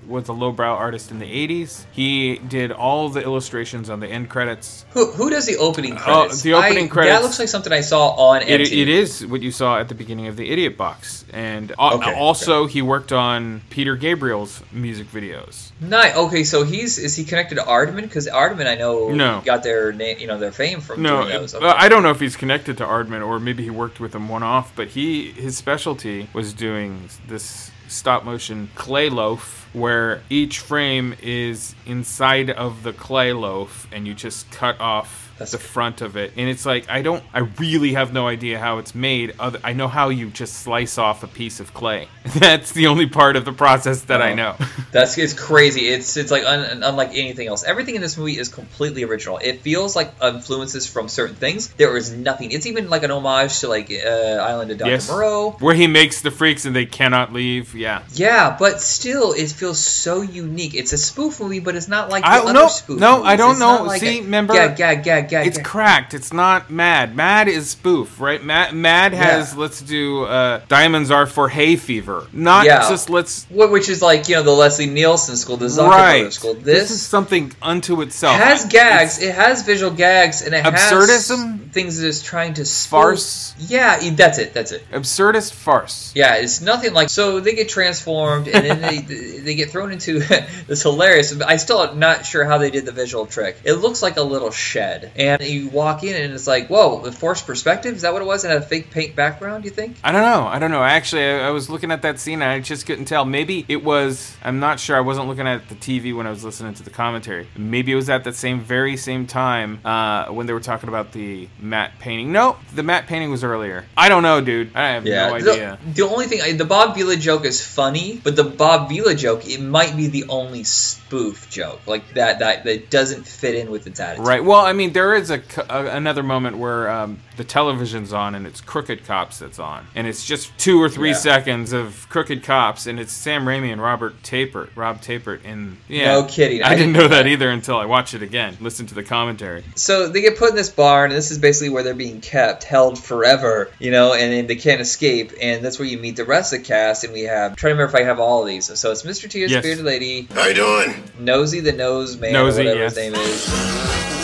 [0.08, 1.86] was a lowbrow artist in the 80s.
[1.92, 4.84] He did all the illustrations on the end credits.
[4.94, 6.42] Who, who does the opening Oh, credits?
[6.42, 7.16] the opening I- credits.
[7.16, 9.94] That looks like something I saw on It, it is what you saw at the
[9.94, 11.26] beginning of the Idiot Box.
[11.32, 15.70] And uh, Okay, also, he worked on Peter Gabriel's music videos.
[15.80, 16.16] Nice.
[16.16, 18.02] Okay, so he's is he connected to Aardman?
[18.02, 19.44] Because Aardman, I know, No.
[19.46, 21.68] got their name, you know, their fame from No, uh, Okay.
[21.68, 24.42] I don't know if he's connected to Aardman or maybe he worked with him one
[24.42, 31.16] off, but he his specialty was doing this stop motion clay loaf where each frame
[31.22, 36.34] is inside of the clay loaf and you just cut off the front of it
[36.38, 39.74] and it's like I don't I really have no idea how it's made other I
[39.74, 43.46] know how you just slice off a piece of clay that's the only part of
[43.46, 44.36] the process that I Oh.
[44.36, 44.56] know
[44.92, 45.88] That's it's crazy.
[45.88, 47.64] It's it's like un, unlike anything else.
[47.64, 49.38] Everything in this movie is completely original.
[49.38, 51.68] It feels like influences from certain things.
[51.74, 52.50] There is nothing.
[52.52, 54.90] It's even like an homage to like uh, Island of Dr.
[54.90, 55.52] yes Moreau.
[55.60, 59.78] where he makes the freaks and they cannot leave yeah Yeah, but still, it feels
[59.80, 60.74] so unique.
[60.74, 63.30] It's a spoof movie, but it's not like the I other no spoof no movies.
[63.30, 63.84] I don't It's know.
[63.84, 64.54] like See, a- remember?
[64.54, 66.14] Gag, gag, gag, it's cracked.
[66.14, 67.16] It's not Mad.
[67.16, 68.44] Mad is spoof, right?
[68.44, 72.88] Mad, Mad has let's do uh, diamonds are for hay fever, not Yeah.
[72.90, 73.46] just let's.
[73.50, 76.34] Which is like you know the Leslie Nielsen school, the Zucker Right.
[76.34, 76.54] School.
[76.54, 78.36] This, This, is something unto itself.
[78.40, 79.22] It has gags.
[79.22, 81.60] It has visual gags, and it Absurdism?
[81.64, 82.90] has things that is trying to spoof.
[82.90, 83.54] Farce?
[83.60, 84.54] Yeah, that's it.
[84.54, 84.84] That's it.
[84.92, 86.12] Absurdist farce.
[86.16, 88.98] Yeah, it's nothing like so they get transformed and then they
[89.40, 90.20] they get thrown into
[90.68, 91.40] this hilarious.
[91.42, 93.58] I still am not sure how they did the visual trick.
[93.64, 97.12] It looks like a little shed, and you walk in and it's like, whoa, the
[97.12, 97.94] forced perspective.
[97.96, 98.44] Is that what it was?
[98.44, 99.66] Had a fake paint background.
[99.66, 99.98] You think?
[100.04, 100.48] I don't know.
[100.48, 100.82] I don't know.
[100.82, 103.26] Actually, I, I was looking at that scene and I just couldn't tell.
[103.26, 104.36] Maybe it was.
[104.42, 104.96] I'm not sure.
[104.96, 107.48] I wasn't looking at the TV when I was listening to the commentary.
[107.58, 111.12] Maybe it was at that same, very same time uh, when they were talking about
[111.12, 112.32] the matte painting.
[112.32, 113.86] No, the matte painting was earlier.
[113.98, 114.74] I don't know, dude.
[114.76, 115.80] I have no the- idea.
[115.94, 119.46] The, only thing, I- the Bob Vila joke is funny, but the Bob Vila joke,
[119.48, 123.88] it might be the only spoof joke like that that that doesn't fit in with
[123.88, 124.26] its attitude.
[124.26, 124.44] Right.
[124.44, 128.36] Well, I mean, there there is a, a another moment where um, the television's on
[128.36, 131.16] and it's Crooked Cops that's on, and it's just two or three Yeah.
[131.16, 136.14] seconds of Crooked Cops, and it's Sam Raimi and Robert Tapert, Rob Tapert, in yeah.
[136.14, 136.62] No kidding.
[136.62, 137.28] I, I didn't didn't know know that that.
[137.28, 139.64] either until I watched it again, listened to the commentary.
[139.76, 142.64] So they get put in this barn, and this is basically where they're being kept,
[142.64, 145.32] held forever, you know, and, then they can't escape.
[145.42, 147.04] And that's where you meet the rest of the cast.
[147.04, 148.66] And we have, trying to remember if I have all of these.
[148.80, 149.30] So it's Mr.
[149.30, 149.64] T, the Yes.
[149.64, 151.04] Bearded Lady, How you doing?
[151.20, 152.96] Nosy the Nose Man, Nosy, or whatever yes.
[152.96, 154.19] his name is.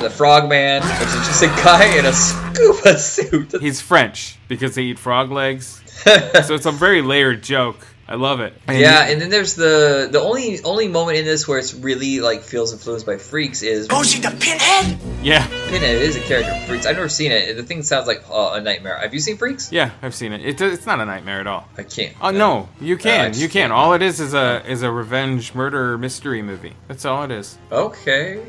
[0.00, 3.60] The Frog Man, which is just a guy in a scuba suit.
[3.60, 7.86] He's French because they eat frog legs, so it's a very layered joke.
[8.08, 8.54] I love it.
[8.66, 12.18] And yeah, and then there's the the only only moment in this where it's really
[12.20, 14.98] like feels influenced by Freaks is Oh, see the pinhead?
[15.22, 16.86] yeah, Pinhead is a character from Freaks.
[16.86, 17.54] I've never seen it.
[17.56, 18.98] The thing sounds like uh, a nightmare.
[18.98, 19.70] Have you seen Freaks?
[19.70, 20.40] yeah, I've seen it.
[20.44, 20.60] it.
[20.60, 21.68] It's not a nightmare at all.
[21.78, 22.16] I can't.
[22.20, 23.64] Oh no, you can, just you can.
[23.68, 23.72] can't.
[23.72, 26.72] All it is is a is a revenge murder mystery movie.
[26.88, 27.58] That's all it is.
[27.70, 28.40] Okay.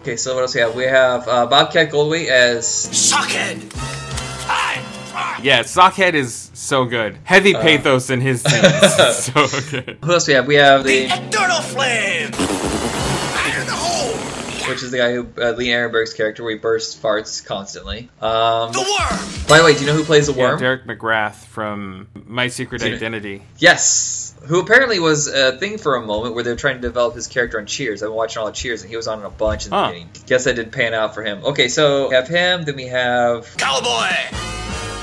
[0.00, 0.74] Okay, so what else we have?
[0.74, 3.70] We have uh, Bobcat Goldthwait as Sockhead.
[3.74, 5.40] Hi.
[5.42, 7.18] Yeah, Sockhead is so good.
[7.24, 7.60] Heavy Uh.
[7.60, 8.94] pathos in his scenes.
[9.24, 9.98] so good.
[10.02, 10.46] who else we have?
[10.46, 12.32] We have the Eternal flame.
[12.32, 14.70] Fire in the hole.
[14.70, 18.08] which is the guy who uh, Lee Arenberg's character where he bursts farts constantly.
[18.22, 19.46] Um, The worm.
[19.48, 20.52] by the way, do you know who plays the worm?
[20.52, 20.60] Yeah.
[20.60, 23.42] Derek McGrath from My Secret Do know- Identity.
[23.58, 27.14] Yes, who apparently was a thing for a moment where they were trying to develop
[27.14, 28.02] his character on Cheers.
[28.02, 29.76] I've been watching all of Cheers, and he was on it a bunch in the
[29.76, 29.86] Huh.
[29.88, 30.10] beginning.
[30.26, 31.44] Guess that did pan out for him.
[31.44, 32.64] Okay, so we have him.
[32.64, 34.08] Then we have Cowboy.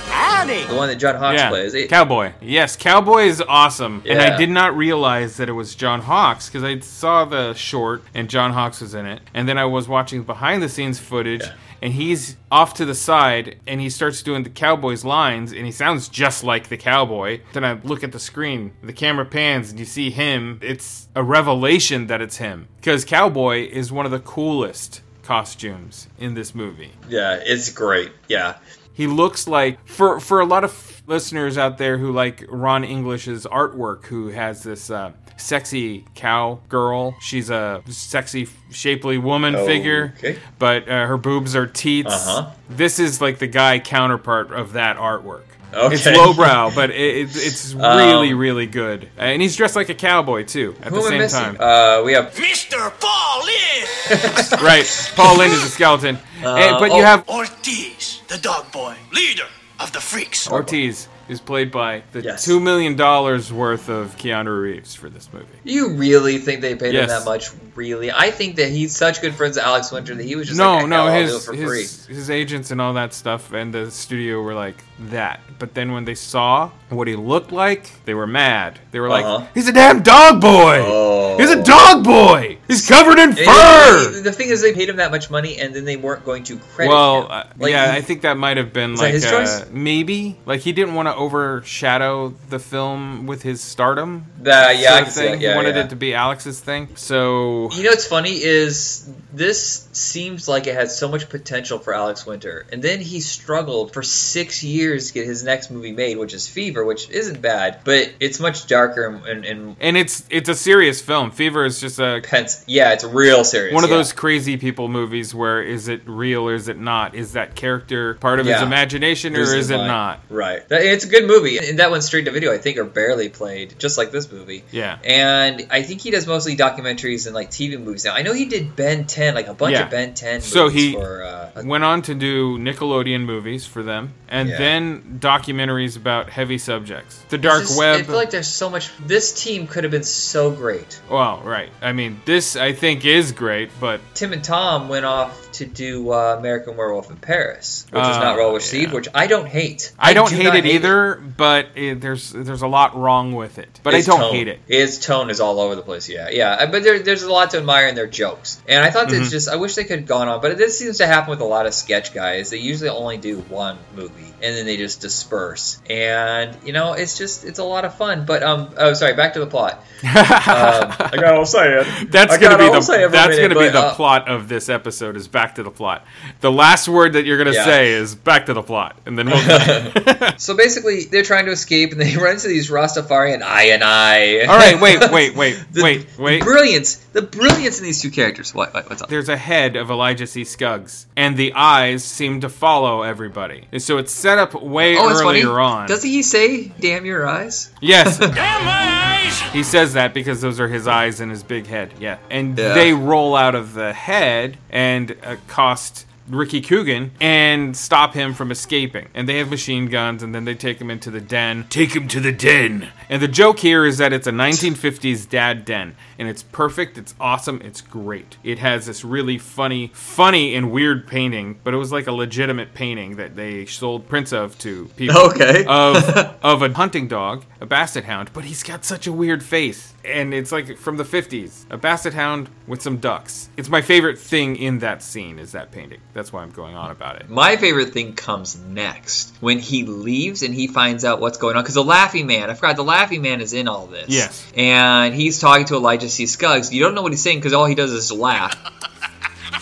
[0.10, 1.74] Annie The one that John Hawkes yeah, plays.
[1.74, 2.32] It- Cowboy.
[2.42, 6.64] Yes, Cowboy is awesome, and I did not realize that it was John Hawkes because
[6.64, 10.24] I saw the short and John Hawkes was in it, and then I was watching
[10.24, 11.44] behind the scenes footage.
[11.82, 15.72] And he's off to the side, and he starts doing the cowboy's lines, and he
[15.72, 17.42] sounds just like the cowboy.
[17.54, 20.60] Then I look at the screen, the camera pans, and you see him.
[20.62, 26.34] It's a revelation that it's him because cowboy is one of the coolest costumes in
[26.36, 26.94] this movie.
[27.10, 28.12] yeah, it's great.
[28.30, 28.56] Yeah,
[28.98, 33.46] He looks like for for a lot of listeners out there who like Ron English's
[33.46, 37.16] artwork, who has this uh, sexy cow girl.
[37.22, 40.40] She's a sexy, shapely woman Oh, figure, okay.
[40.58, 42.10] but uh, her boobs are teats.
[42.28, 42.52] Uh-huh.
[42.72, 45.44] This is like the guy counterpart of that artwork.
[45.74, 49.10] It's lowbrow, but it, it, it's Um, really, really good.
[49.18, 51.58] And he's dressed like a cowboy too at the same time.
[51.60, 52.92] Uh, we have Mr.
[53.00, 54.52] Paul Lynde.
[54.62, 58.72] right, Paul Lynde is a skeleton, Uh, And- but oh, you have Ortiz, the dog
[58.72, 59.46] boy, leader
[59.80, 60.50] of the freaks.
[60.50, 62.46] Ortiz is played by the Yes.
[62.46, 65.46] two million dollars worth of Keanu Reeves for this movie.
[65.66, 67.50] You really think they paid him that much?
[67.76, 68.10] Really?
[68.10, 70.78] I think that he's such good friends with Alex Winter that he was just no,
[70.78, 71.82] like, no, "Hell, I'll his free.
[71.82, 75.40] his his agents and all that stuff and the studio were like that.
[75.60, 78.80] But then when they saw what he looked like, they were mad.
[78.92, 79.38] They were Uh-huh.
[79.40, 80.84] like, "He's a damn dog boy.
[80.86, 81.38] Oh.
[81.38, 82.58] He's a dog boy.
[82.68, 85.76] He's covered in fur." he- the thing is, they paid him that much money, and
[85.76, 87.32] then they weren't going to credit Well, him.
[87.32, 89.66] uh, Like, yeah, he- I think that might have been like his uh, choice?
[89.72, 94.26] maybe like he didn't want to overshadow the film with his stardom.
[94.40, 95.40] Uh, yeah, I sort can of see that.
[95.40, 95.84] he wanted yeah.
[95.84, 96.90] it to be Alex's thing.
[96.96, 101.94] So You know what's funny is this seems like it had so much potential for
[101.94, 105.92] Alex Winter, and then he struggled for six years years to get his next movie
[105.92, 110.26] made, which is Fever, which isn't bad, but it's much darker and and, and it's
[110.30, 111.32] it's a serious film.
[111.32, 113.74] Fever is just a pens- yeah, it's real serious.
[113.74, 113.98] One of yeah.
[113.98, 117.16] those crazy people movies where is it real or is it not?
[117.16, 118.56] Is that character part of yeah.
[118.56, 120.20] his imagination or is, is it not?
[120.30, 120.64] Right.
[120.70, 123.76] It's a good movie, and that one straight to video I think are barely played,
[123.80, 124.64] just like this movie.
[124.72, 124.98] Yeah.
[125.04, 128.14] And I think he does mostly documentaries and like TV movies now.
[128.14, 129.86] I know he did Ben 10, like a bunch yeah.
[129.86, 130.42] of Ben 10.
[130.42, 135.20] so he for, uh, went on to do Nickelodeon movies for them, and then 10
[135.20, 137.18] documentaries about heavy subjects.
[137.30, 138.00] The dark just, web.
[138.00, 138.92] I feel like there's so much.
[139.00, 141.02] This team could have been so great.
[141.10, 141.70] Well, right.
[141.82, 144.02] I mean, this I think is great, but.
[144.14, 148.18] Tim and Tom went off to do uh, American Werewolf in Paris, which uh, is
[148.18, 148.96] not oh, well received, yeah.
[148.96, 149.94] which I don't hate.
[149.98, 151.38] I, I don't do hate, it hate either, it.
[151.38, 153.80] but it, there's there's a lot wrong with it.
[153.84, 154.34] But His I don't tone.
[154.34, 154.60] hate it.
[154.68, 156.10] His tone is all over the place.
[156.10, 156.52] Yeah, yeah.
[156.52, 159.22] Uh, but there, there's a lot to admire in their jokes, and I thought mm-hmm.
[159.22, 161.42] it's just I wish they could have gone on, but this seems to happen with
[161.42, 162.52] a lot of sketch guys.
[162.52, 165.82] They usually only do one movie, and then they just disperse.
[165.90, 168.26] And you know, it's just it's a lot of fun.
[168.26, 169.14] But um, oh, sorry.
[169.16, 169.74] Back to the plot.
[169.74, 171.86] um, I got all saying.
[172.10, 174.70] That's I gonna be the that's minute, gonna be but, the uh, plot of this
[174.70, 175.16] episode.
[175.16, 176.06] Is back to the plot.
[176.42, 177.66] The last word that you're gonna Yeah.
[177.66, 179.38] say is back to the plot, and then we'll
[180.38, 184.42] so basically, they're trying to escape, and they run into these Rastafarian I and I.
[184.46, 186.44] All right, wait, wait, wait, wait, wait.
[186.44, 188.54] Brilliance, the brilliance in these two characters.
[188.54, 189.10] What, what what's up?
[189.10, 190.44] There's a head of Elijah C.
[190.44, 193.68] Skuggs, and the eyes seem to follow everybody.
[193.72, 195.88] And so it's set up way Oh, earlier on.
[195.88, 197.72] Doesn't he say "Damn your eyes"?
[197.82, 198.18] Yes.
[198.20, 198.34] Damn
[198.66, 199.40] my eyes!
[199.54, 201.94] He says that because those are his eyes and his big head.
[202.00, 202.18] Yeah.
[202.30, 202.74] And Yeah.
[202.74, 209.08] they roll out of the head and accost Ricky Coogan and stop him from escaping.
[209.14, 211.66] And they have machine guns and then they take him into the den.
[211.70, 212.90] Take him to the den.
[213.10, 215.96] And the joke here is that it's a 1950s dad den.
[216.20, 218.38] And it's perfect, it's awesome, it's great.
[218.44, 222.74] It has this really funny, funny and weird painting, but it was like a legitimate
[222.74, 225.18] painting that they sold prints of to people.
[225.18, 225.64] Okay.
[225.68, 225.98] Of
[226.44, 229.94] of a hunting dog, a basset hound, but he's got such a weird face.
[230.08, 233.50] And it's like from the 50s, a basset hound with some ducks.
[233.58, 236.00] It's my favorite thing in that scene is that painting.
[236.14, 237.30] That's why I'm going on about it.
[237.30, 241.64] My favorite thing comes next when he leaves and he finds out what's going on.
[241.64, 244.10] Because the Laughing Man, I forgot, the Laughing Man is in all this.
[244.10, 244.52] Yes.
[244.56, 246.26] And he's talking to Elijah C.
[246.26, 246.74] Skuggs.
[246.74, 248.56] You don't know what he's saying because all he does is laugh.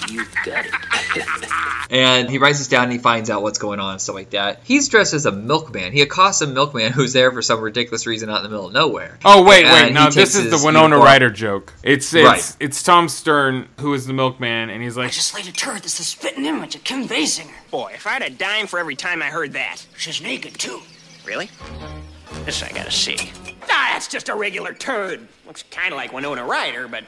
[0.09, 0.71] You got it.
[1.91, 4.31] And he writes this down and he finds out what's going on and stuff like
[4.31, 4.61] that.
[4.63, 5.93] He's dressed as a milkman.
[5.93, 8.73] He accosts a milkman who's there for some ridiculous reason out in the middle of
[8.73, 9.19] nowhere.
[9.23, 9.87] Oh wait, And wait!
[9.89, 11.73] he No, this is the Winona uniform- Ryder joke.
[11.83, 12.55] It's it's Right.
[12.59, 15.83] it's Tom Stern who is the milkman, and he's like, I just laid a turd
[15.83, 17.53] that's the spitting image of Kim Basinger.
[17.69, 19.85] Boy, if I had a dime for every time I heard that.
[19.95, 20.81] She's naked, too.
[21.23, 21.51] Really?
[22.45, 23.31] This I gotta see.
[23.69, 25.27] Ah, that's just a regular turd.
[25.45, 27.03] Looks kind of like Winona Ryder, but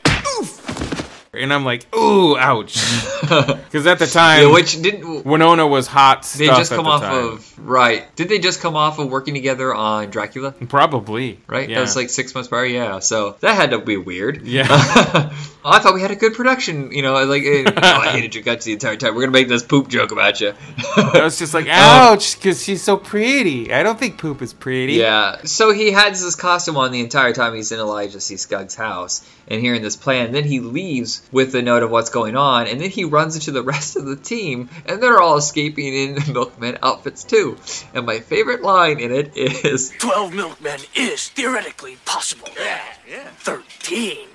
[1.39, 2.73] and I'm like, ooh, ouch,
[3.21, 6.39] because at the time, Yeah, which didn't Winona was hot stuff.
[6.39, 7.25] They just come off time.
[7.33, 8.03] of right.
[8.15, 10.51] Did they just come off of working together on Dracula?
[10.51, 11.39] Probably.
[11.47, 11.69] Right.
[11.69, 11.75] Yeah.
[11.75, 12.65] That was like six months prior.
[12.65, 12.99] Yeah.
[12.99, 14.45] So that had to be weird.
[14.45, 14.65] Yeah.
[15.65, 16.91] I thought we had a good production.
[16.91, 19.15] You know, like eh, oh, I hated your guts the entire time.
[19.15, 20.53] We're gonna make this poop joke about you.
[20.95, 23.73] I was just like, ouch, because she's so pretty.
[23.73, 24.93] I don't think poop is pretty.
[24.93, 25.41] Yeah.
[25.43, 28.35] So he has this costume on the entire time he's in Elijah C.
[28.35, 30.31] Skuggs' house and hearing this plan.
[30.31, 33.51] Then he leaves with the note of what's going on, and then he runs into
[33.51, 37.57] the rest of the team, and they're all escaping in milkman outfits too.
[37.93, 42.47] And my favorite line in it is 12 milkmen is theoretically possible.
[42.59, 43.29] Yeah, yeah.
[43.39, 44.27] 13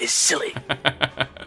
[0.00, 0.54] is silly.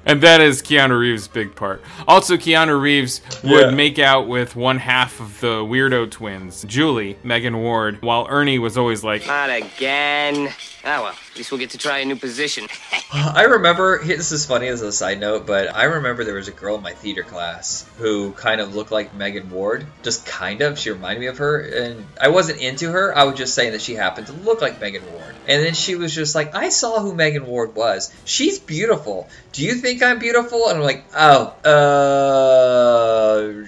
[0.06, 1.82] And that is Keanu Reeves' big part.
[2.10, 3.72] Also, Keanu Reeves would Yeah.
[3.72, 8.78] make out with one half of the weirdo twins, Julie, Megan Ward, while Ernie was
[8.78, 10.50] always like, not again.
[10.86, 12.68] Ah well, at least we'll get to try a new position.
[13.14, 16.52] I remember this is funny as a side note, but I remember there was a
[16.52, 20.78] girl in my theater class who kind of looked like Megan Ward, just kind of.
[20.78, 23.18] She reminded me of her, and I wasn't into her.
[23.18, 25.36] I was just saying that she happened to look like Megan Ward.
[25.48, 28.14] And then she was just like, "I saw who Megan Ward was.
[28.26, 29.30] She's beautiful.
[29.54, 33.64] Do you think I'm beautiful?" And I'm like, "Oh, uh,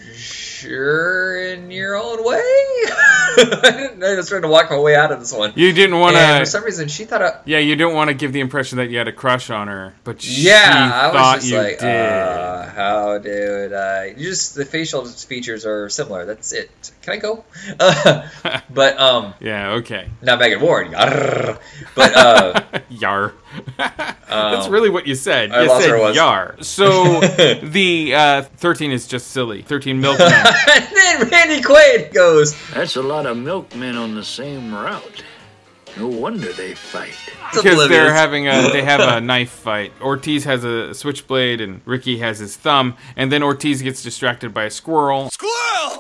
[0.66, 2.42] sure, in your own way."
[3.38, 5.52] I, didn't, I was trying to walk my way out of this one.
[5.56, 8.32] You didn't wanna- for some reason, she thought I, yeah, you didn't want to give
[8.34, 11.48] the impression that you had a crush on her, but she Yeah, I was just
[11.52, 11.88] you like, did.
[11.90, 14.06] uh, how did I?
[14.18, 16.26] You just the facial features are similar.
[16.26, 16.92] That's it.
[17.06, 17.46] Can I go?
[17.80, 18.28] Uh,
[18.72, 20.10] but um, yeah, okay.
[20.24, 20.88] not Megan Ward.
[20.88, 21.60] Yarr.
[21.94, 23.34] But uh, Yar.
[23.78, 25.52] That's um, really what you said.
[25.52, 26.16] I you lost said where was.
[26.16, 26.56] yar.
[26.62, 27.20] So
[27.62, 29.62] the uh, 13 is just silly.
[29.62, 30.32] 13 milkmen.
[30.32, 32.56] and then Randy Quaid goes.
[32.72, 35.24] That's a lot of milkmen on the same route.
[35.98, 37.16] No wonder they fight.
[37.54, 39.94] because they're having a they have a knife fight.
[40.02, 44.66] Ortiz has a switchblade and Ricky has his thumb, and then Ortiz gets distracted by
[44.66, 45.30] a squirrel.
[45.32, 45.52] Squirrel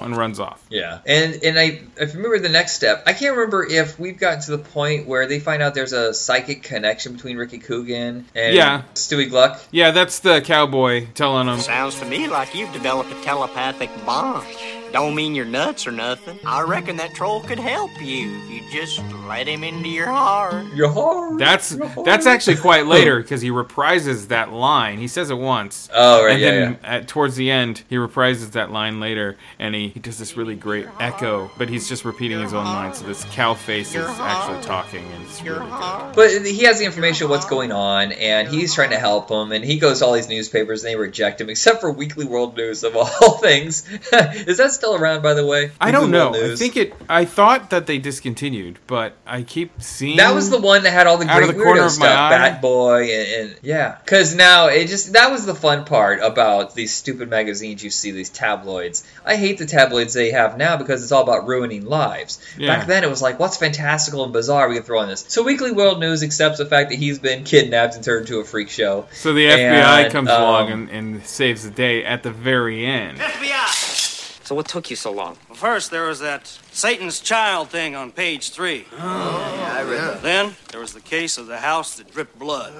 [0.01, 0.65] and runs off.
[0.69, 3.03] Yeah, and and I if you remember the next step.
[3.07, 6.13] I can't remember if we've gotten to the point where they find out there's a
[6.13, 8.81] psychic connection between Ricky Coogan and Yeah.
[8.95, 9.61] Stuey Gluck.
[9.71, 11.59] Yeah, that's the cowboy telling him.
[11.59, 14.45] Sounds to me like you've developed a telepathic bond.
[14.91, 16.39] Don't mean you're nuts or nothing.
[16.45, 20.65] I reckon that troll could help you if you just let him into your heart.
[20.73, 21.39] Your heart.
[21.39, 21.69] That's
[22.03, 24.97] that's actually quite later because he reprises that line.
[24.97, 25.89] He says it once.
[25.93, 29.75] Oh, right, And yeah, then At, towards the end, he reprises that line later, and
[29.75, 32.93] he, he does this really great echo, but he's just repeating his own line.
[32.93, 36.15] So this cow face is actually talking, and it's really good.
[36.15, 39.51] But he has the information of what's going on, and he's trying to help him,
[39.51, 42.55] and he goes to all these newspapers, and they reject him, except for Weekly World
[42.57, 43.87] News of all things.
[44.13, 45.71] Is that still around, by the way?
[45.79, 46.53] I don't Weekly know.
[46.53, 46.93] I think it.
[47.09, 51.07] I thought that they discontinued, but I keep seeing that was the one that had
[51.07, 52.29] all the Out great of the weirdo of stuff, eye?
[52.29, 53.97] Bat Boy, and, and yeah.
[54.03, 58.11] Because now it just that was the fun part about these stupid magazines you see,
[58.11, 59.03] these tabloids.
[59.25, 62.39] I hate the tabloids they have now because it's all about ruining lives.
[62.57, 62.75] Yeah.
[62.75, 65.25] Back then it was like, what's fantastical and bizarre we can throw on this.
[65.27, 68.43] So Weekly World News accepts the fact that he's been kidnapped and turned into a
[68.43, 69.05] freak show.
[69.13, 72.85] So the FBI And, comes um, along and, and saves the day at the very
[72.85, 73.19] end.
[73.19, 74.45] FBI.
[74.45, 75.35] So what took you so long?
[75.53, 78.85] First, there was that Satan's Child thing on page three.
[78.97, 80.21] yeah, I read that.
[80.21, 82.73] Then there was the case of the house that dripped blood.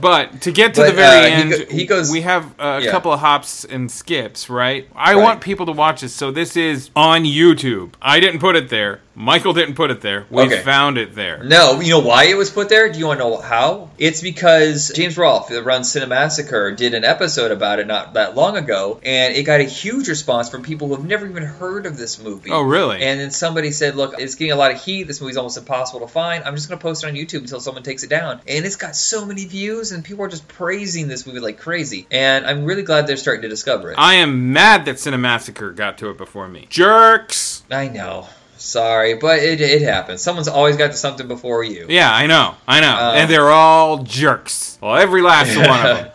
[0.00, 2.44] But to get to But, the very uh, he end, go- he goes- we have
[2.60, 2.92] a Yeah.
[2.92, 4.86] couple of hops and skips, right?
[4.94, 5.22] I Right.
[5.24, 7.94] want people to watch this, so this is on YouTube.
[8.00, 9.00] I didn't put it there.
[9.16, 10.26] Michael didn't put it there.
[10.30, 10.60] We Okay.
[10.60, 11.42] found it there.
[11.42, 12.88] No, you know why it was put there?
[12.88, 13.90] Do you want to know how?
[13.98, 18.56] It's because James Rolfe, that runs Cinemassacre, did an episode about it not that long
[18.56, 21.96] ago, and it got a huge response from people who have never even heard of
[21.98, 22.50] this movie.
[22.52, 23.02] Oh, really?
[23.02, 25.04] And then somebody said, "Look, it's getting a lot of heat.
[25.04, 26.44] This movie's almost impossible to find.
[26.44, 28.76] I'm just going to post it on YouTube until someone takes it down." And it's
[28.76, 32.06] got so many views, and people are just praising this movie like crazy.
[32.10, 33.96] And I'm really glad they're starting to discover it.
[33.98, 36.66] I am mad that Cinemassacre got to it before me.
[36.68, 37.62] Jerks!
[37.70, 38.28] I know.
[38.58, 40.20] Sorry, but it, it happens.
[40.20, 41.86] Someone's always got to something before you.
[41.88, 42.56] Yeah, I know.
[42.66, 42.90] I know.
[42.90, 44.78] Um, and they're all jerks.
[44.80, 46.10] Well, every last one of them.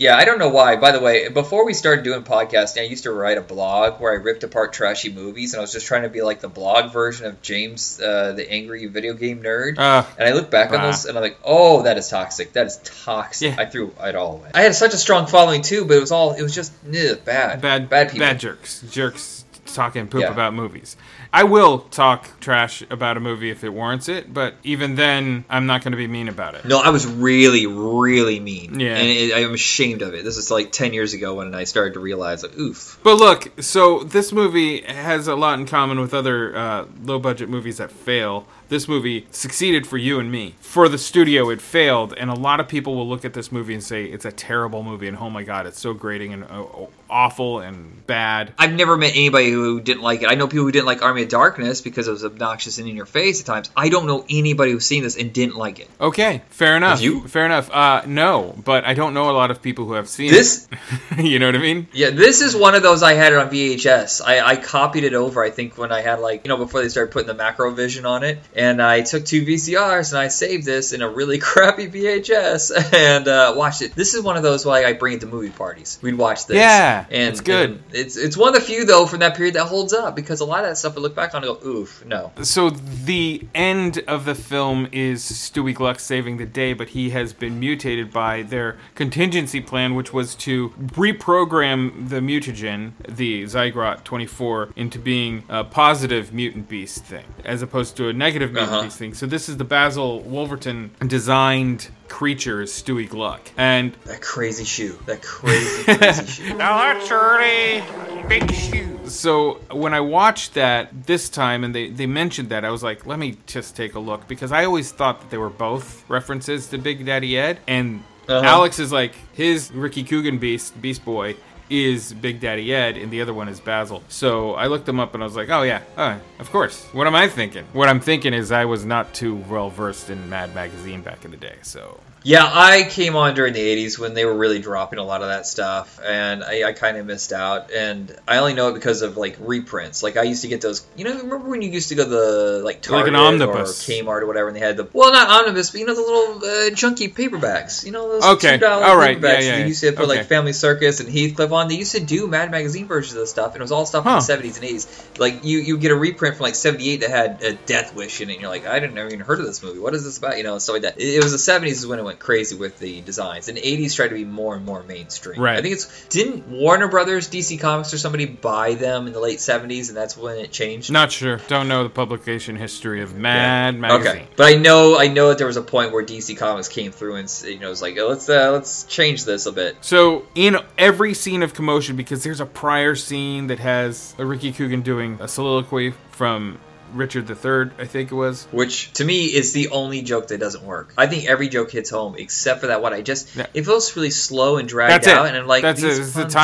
[0.00, 0.76] Yeah, I don't know why.
[0.76, 4.10] By the way, before we started doing podcasting, I used to write a blog where
[4.10, 6.90] I ripped apart trashy movies, and I was just trying to be like the blog
[6.90, 9.78] version of James, uh, the angry video game nerd.
[9.78, 10.86] Uh, and I look back on ah.
[10.86, 12.54] those, and I'm like, oh, that is toxic.
[12.54, 13.58] That is toxic.
[13.58, 14.50] I threw it all away.
[14.54, 17.22] I had such a strong following too, but it was all it was just ugh,
[17.26, 18.26] bad, bad, bad people.
[18.26, 20.32] bad jerks, jerks talking poop Yeah.
[20.32, 20.96] about movies.
[21.32, 25.66] I will talk trash about a movie if it warrants it, but even then, I'm
[25.66, 26.64] not going to be mean about it.
[26.64, 28.80] No, I was really, really mean.
[28.80, 28.96] Yeah.
[28.96, 30.24] and it, I'm ashamed of it.
[30.24, 32.98] This is like ten years ago when I started to realize, like, oof.
[33.02, 37.48] But look, so this movie has a lot in common with other uh, low budget
[37.48, 38.46] movies that fail.
[38.70, 40.54] This movie succeeded for you and me.
[40.60, 43.74] For the studio, it failed, and a lot of people will look at this movie
[43.74, 46.64] and say it's a terrible movie, and oh my god, it's so grating and uh,
[47.10, 48.52] awful and bad.
[48.56, 50.30] I've never met anybody who didn't like it.
[50.30, 52.94] I know people who didn't like Army of Darkness because it was obnoxious and in
[52.94, 53.70] your face at times.
[53.76, 55.90] I don't know anybody who's seen this and didn't like it.
[56.00, 57.02] Okay, fair enough.
[57.02, 57.26] you?
[57.26, 57.68] Fair enough.
[57.72, 60.68] Uh, no, but I don't know a lot of people who have seen This-
[61.10, 61.18] it.
[61.24, 61.88] you know what I mean?
[61.92, 64.22] Yeah, this is one of those I had it on VHS.
[64.24, 66.88] I, I copied it over, I think, when I had, like, you know, before they
[66.88, 68.38] started putting the Macrovision on it.
[68.60, 73.26] And I took two VCRs and I saved this in a really crappy VHS and
[73.26, 73.94] uh, watched it.
[73.94, 75.98] This is one of those why I bring it to movie parties.
[76.02, 76.58] We'd watch this.
[76.58, 77.70] Yeah, and, it's good.
[77.70, 80.40] and it's it's one of the few, though, from that period that holds up because
[80.40, 82.32] a lot of that stuff I look back on and go, oof, no.
[82.42, 87.32] So the end of the film is Stuey Gluck saving the day, but he has
[87.32, 94.74] been mutated by their contingency plan, which was to reprogram the mutagen, the Zygrot 24,
[94.76, 98.82] into being a positive mutant beast thing, as opposed to a negative mutant Uh-huh.
[98.82, 99.14] beast thing.
[99.14, 104.98] So this is the Basil Wolverton designed creature, is Stuey Gluck, and that crazy shoe,
[105.06, 106.56] that crazy crazy shoe.
[106.56, 107.82] Now that's really
[108.28, 108.98] big shoe.
[109.06, 113.06] So when I watched that this time and they, they mentioned that, I was like,
[113.06, 116.66] let me just take a look because I always thought that they were both references
[116.68, 117.58] to Big Daddy Ed.
[117.66, 118.46] And Uh-huh.
[118.46, 121.34] Alex is like, his Ricky Coogan Beast, Beast Boy,
[121.70, 124.02] is Big Daddy Ed, and the other one is Basil.
[124.08, 126.84] So I looked them up and I was like, oh yeah, oh, of course.
[126.92, 127.64] What am I thinking?
[127.72, 131.30] What I'm thinking is I was not too well versed in Mad Magazine back in
[131.30, 132.00] the day, so.
[132.22, 135.28] Yeah, I came on during the 80s when they were really dropping a lot of
[135.28, 137.70] that stuff, and I, I kind of missed out.
[137.72, 140.02] And I only know it because of like reprints.
[140.02, 140.86] Like I used to get those.
[140.96, 143.88] You know, remember when you used to go to the like Like Target an omnibus.
[143.88, 146.00] or Kmart or whatever, and they had the well, not omnibus, but you know the
[146.02, 147.86] little uh, chunky paperbacks.
[147.86, 149.22] You know those Okay, two dollar all right, paperbacks.
[149.22, 150.18] yeah, that yeah, They used to put okay.
[150.18, 151.68] like Family Circus and Heathcliff on.
[151.68, 154.04] They used to do Mad Magazine versions of this stuff, and it was all stuff
[154.04, 154.20] Huh.
[154.20, 155.18] from the 70s and 80s.
[155.18, 158.28] Like you, you get a reprint from like 78 that had a Death Wish in
[158.28, 159.78] it, and you're like, I didn't never even heard of this movie.
[159.78, 160.36] What is this about?
[160.36, 161.00] You know, stuff like that.
[161.00, 163.94] It, it was the 70s is when it went crazy with the designs, and 80s
[163.94, 165.40] tried to be more and more mainstream.
[165.40, 165.58] Right.
[165.58, 169.38] I think it's didn't Warner Brothers, DC Comics, or somebody buy them in the late
[169.38, 170.90] 70s, and that's when it changed.
[170.90, 171.38] Not sure.
[171.48, 174.22] Don't know the publication history of Mad Magazine.
[174.22, 176.90] Okay, but I know I know that there was a point where DC Comics came
[176.90, 179.76] through and you know was like, oh, let's uh, let's change this a bit.
[179.80, 184.52] So in every scene of commotion, because there's a prior scene that has a Ricky
[184.52, 186.58] Coogan doing a soliloquy from
[186.94, 188.44] Richard III, I think it was.
[188.52, 190.92] Which to me is the only joke that doesn't work.
[190.98, 192.92] I think every joke hits home except for that one.
[192.92, 195.28] I just it feels really slow and dragged That's out, it.
[195.30, 196.02] and I'm like, that's these it.
[196.02, 196.34] It's the puns-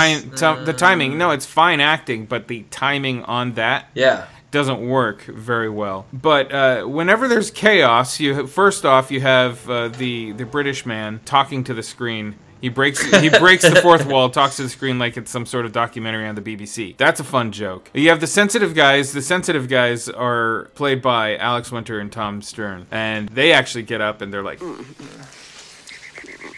[0.41, 0.59] time.
[0.59, 1.19] ti- the timing.
[1.19, 3.89] No, it's fine acting, but the timing on that.
[3.95, 4.27] Yeah.
[4.53, 6.07] Doesn't work very well.
[6.13, 11.21] But uh, whenever there's chaos, you first off you have uh, the the British man
[11.25, 12.37] talking to the screen.
[12.61, 15.67] He breaks he breaks the fourth wall, talks to the screen like it's some sort
[15.67, 16.97] of documentary on the BBC.
[16.97, 17.91] That's a fun joke.
[17.95, 19.13] You have the sensitive guys.
[19.13, 24.01] The sensitive guys are played by Alex Winter and Tom Stern, and they actually get
[24.01, 24.61] up and they're like,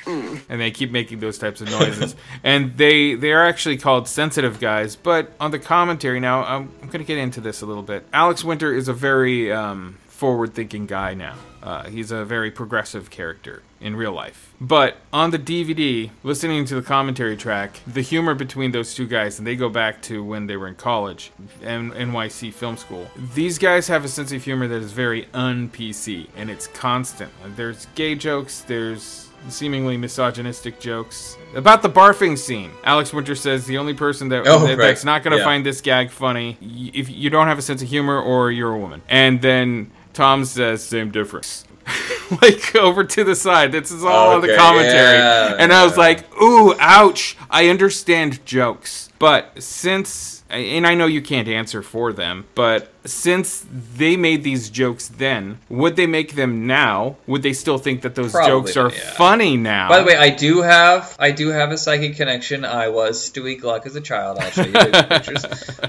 [0.08, 2.16] and they keep making those types of noises.
[2.42, 4.96] and they they are actually called sensitive guys.
[4.96, 8.06] But on the commentary now, I'm, I'm going to get into this a little bit.
[8.12, 11.34] Alex Winter is a very um, forward-thinking guy now.
[11.62, 14.52] Uh, he's a very progressive character in real life.
[14.60, 19.38] But on the DVD, listening to the commentary track, the humor between those two guys,
[19.38, 21.30] and they go back to when they were in college,
[21.62, 23.06] and NYC Film School.
[23.34, 27.30] These guys have a sense of humor that is very un-PC, and it's constant.
[27.54, 32.72] There's gay jokes, there's seemingly misogynistic jokes about the barfing scene.
[32.82, 34.88] Alex Winter says the only person that, Oh, that- right.
[34.88, 35.44] that's not going to Yeah.
[35.44, 38.72] find this gag funny y- if you don't have a sense of humor or you're
[38.74, 39.00] a woman.
[39.08, 41.64] And then Tom says same difference.
[42.42, 43.70] like over to the side.
[43.70, 45.16] This is all on the commentary.
[45.16, 47.36] yeah, and I was like, ooh, ouch.
[47.48, 49.10] I understand jokes.
[49.20, 54.70] But since, and I know you can't answer for them, but since they made these
[54.70, 57.16] jokes then, would they make them now?
[57.26, 59.10] Would they still think that those Probably jokes are yeah.
[59.12, 59.88] funny now?
[59.88, 62.64] By the way, I do have I do have a psychic connection.
[62.64, 64.38] I was Stuey Gluck as a child.
[64.38, 65.44] I'll show you pictures.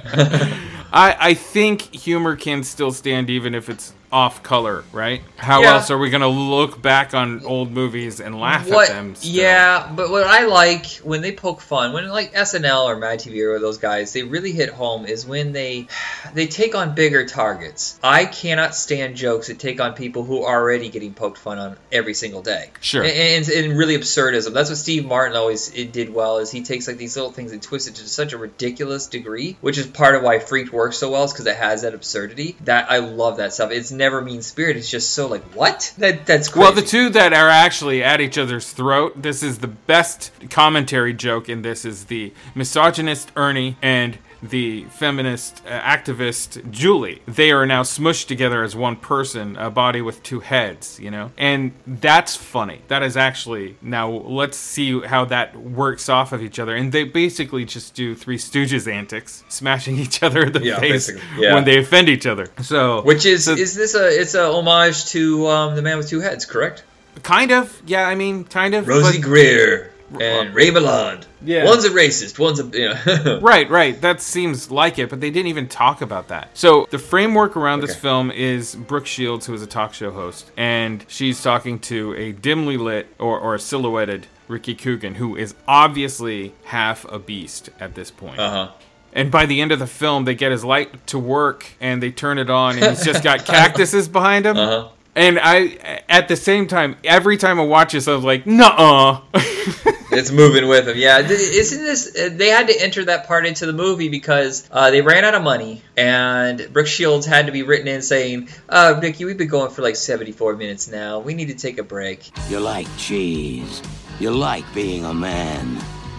[0.92, 5.22] I, I think humor can still stand even if it's off color, right?
[5.38, 5.76] How Yeah.
[5.76, 9.16] else are we going to look back on old movies and laugh what, at them?
[9.16, 9.32] still?
[9.32, 13.46] Yeah, but what I like when they poke fun, when like SNL or Mad TV
[13.46, 15.88] or those guys, they really hit home is when they
[16.34, 18.00] they take on bigger targets.
[18.04, 21.78] I cannot stand jokes that take on people who are already getting poked fun on
[21.92, 22.70] every single day.
[22.82, 23.04] Sure.
[23.04, 24.54] and, and, and really absurdism.
[24.54, 26.38] That's what Steve Martin always did well.
[26.38, 29.58] Is he takes like these little things and twists it to such a ridiculous degree,
[29.62, 32.56] which is part of why Freaked works so well, is because it has that absurdity.
[32.66, 33.72] That I love that stuff.
[33.72, 34.78] It's never mean spirit.
[34.78, 36.60] It's just so like what that that's crazy.
[36.60, 41.14] Well, the two that are actually at each other's throat, this is the best commentary
[41.14, 47.22] joke in this is the misogynist Ernie and the feminist uh, activist Julie.
[47.28, 51.32] They are now smushed together as one person, a body with two heads, you know?
[51.38, 52.82] And that's funny.
[52.88, 56.76] That is actually now let's see how that works off of each other.
[56.76, 61.12] And they basically just do Three Stooges antics, smashing each other in the Yeah, face
[61.38, 61.54] yeah.
[61.56, 62.48] when they offend each other.
[62.62, 66.20] So Which is is this a it's a homage to um, the man with two
[66.22, 66.84] heads, correct?
[67.24, 68.08] Kind of, yeah.
[68.08, 68.86] I mean, kind of.
[68.86, 71.26] Rosey but- Greer and Ray Milland.
[71.44, 71.66] Yeah.
[71.66, 72.40] One's a racist.
[72.40, 73.40] One's a you know.
[73.42, 74.00] right, right.
[74.02, 76.50] That seems like it, but they didn't even talk about that.
[76.54, 80.52] So the framework around this film is Brooke Shields, who is a talk show host,
[80.58, 85.56] and she's talking to a dimly lit or, or a silhouetted Ricky Coogan, who is
[85.68, 88.40] obviously half a beast at this point.
[88.40, 88.72] Uh huh.
[89.14, 92.12] And by the end of the film, they get his light to work and they
[92.12, 94.58] turn it on, and he's just got cactuses behind him.
[94.58, 94.90] Uh-huh.
[95.16, 99.22] And I, at the same time, every time I watch this, I was like, "Nuh-uh."
[100.12, 100.98] it's moving with him.
[100.98, 102.16] Yeah, isn't this?
[102.16, 105.36] uh, They had to enter that part into the movie because uh, they ran out
[105.36, 109.48] of money, and Brooke Shields had to be written in saying, uh, "Ricky, we've been
[109.48, 111.20] going for like seventy-four minutes now.
[111.20, 113.82] We need to take a break." You like cheese.
[114.20, 115.78] You like being a man.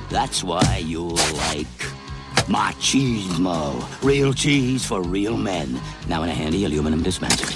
[0.08, 1.14] That's why you'll
[1.50, 1.66] like
[2.48, 3.84] machismo.
[4.02, 5.80] Real cheese for real men.
[6.08, 7.46] Now in a handy aluminum dispenser.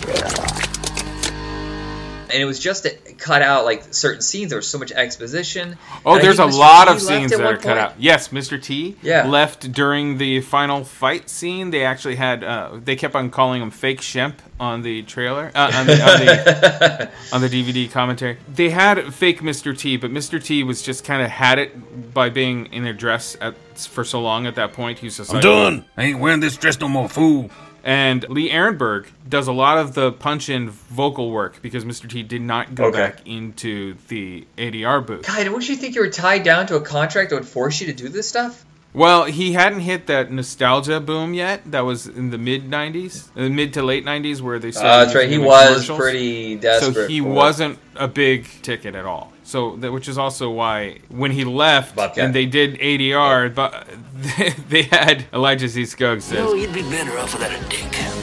[2.35, 4.51] And it was just to cut out like certain scenes.
[4.51, 5.79] There was so much exposition.
[6.05, 6.59] Oh, there's a Mr.
[6.59, 7.79] lot T of scenes that are cut point.
[7.79, 7.95] out.
[7.97, 8.61] Yes, Mr.
[8.61, 9.27] T Yeah.
[9.29, 11.71] left during the final fight scene.
[11.71, 15.71] They actually had uh, they kept on calling him fake Shemp on the trailer uh,
[15.75, 18.37] on, the, on, the, on the DVD commentary.
[18.53, 19.77] They had fake Mr.
[19.77, 20.43] T, but Mr.
[20.43, 24.21] T was just kind of had it by being in a dress at, for so
[24.21, 24.47] long.
[24.47, 25.85] At that point, he was just I'm like, done.
[25.97, 27.51] I ain't wearing this dress no more, fool.
[27.87, 32.09] And Lee Arenberg does a lot of the punch in vocal work because Mr.
[32.09, 32.97] T did not go Okay.
[32.97, 35.27] back into the ADR booth.
[35.27, 37.87] God, wouldn't you think you were tied down to a contract that would force you
[37.89, 38.65] to do this stuff?
[38.95, 41.61] Well, he hadn't hit that nostalgia boom yet.
[41.71, 44.71] That was in the mid '90s, the mid to late '90s, where they.
[44.71, 45.29] started Uh, that's right.
[45.29, 49.05] He using him in was pretty pretty So he for wasn't a big ticket at
[49.05, 49.34] all.
[49.55, 52.25] So that, which is also why when he left Bobcat.
[52.25, 53.87] and they did ADR, but
[54.69, 55.87] they had Elijah C.
[55.87, 58.14] Skuggs says No, you'd be better off without a dick.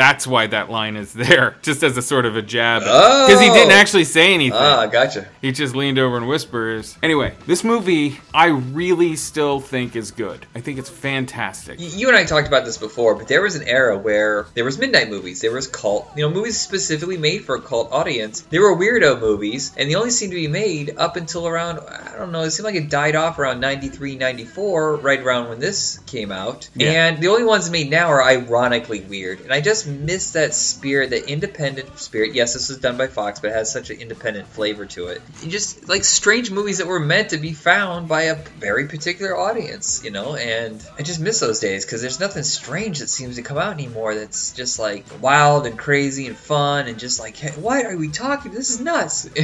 [0.00, 3.48] That's why that line is there, just as a sort of a jab, because he
[3.50, 3.74] didn't Oh.
[3.74, 4.58] actually say anything.
[4.58, 5.26] Ah, gotcha.
[5.42, 6.96] He just leaned over and whispers.
[7.02, 10.46] Anyway, this movie I really still think is good.
[10.54, 11.78] I think it's fantastic.
[11.78, 14.64] Y- You and I talked about this before, but there was an era where there
[14.64, 18.40] was midnight movies, there was cult, you know, movies specifically made for a cult audience.
[18.48, 22.16] There were weirdo movies, and they only seemed to be made up until around I
[22.18, 22.42] don't know.
[22.42, 26.68] It seemed like it died off around 93, 94, right around when this came out.
[26.74, 26.90] Yeah.
[27.08, 31.10] And the only ones made now are ironically weird, and I just miss that spirit,
[31.10, 32.34] that independent spirit.
[32.34, 35.20] Yes, this was done by Fox, but it has such an independent flavor to it.
[35.42, 39.36] You just like strange movies that were meant to be found by a very particular
[39.36, 40.36] audience, you know.
[40.36, 43.72] And I just miss those days because there's nothing strange that seems to come out
[43.74, 44.14] anymore.
[44.14, 48.08] That's just like wild and crazy and fun and just like, hey, what are we
[48.08, 48.52] talking?
[48.52, 49.28] This is nuts.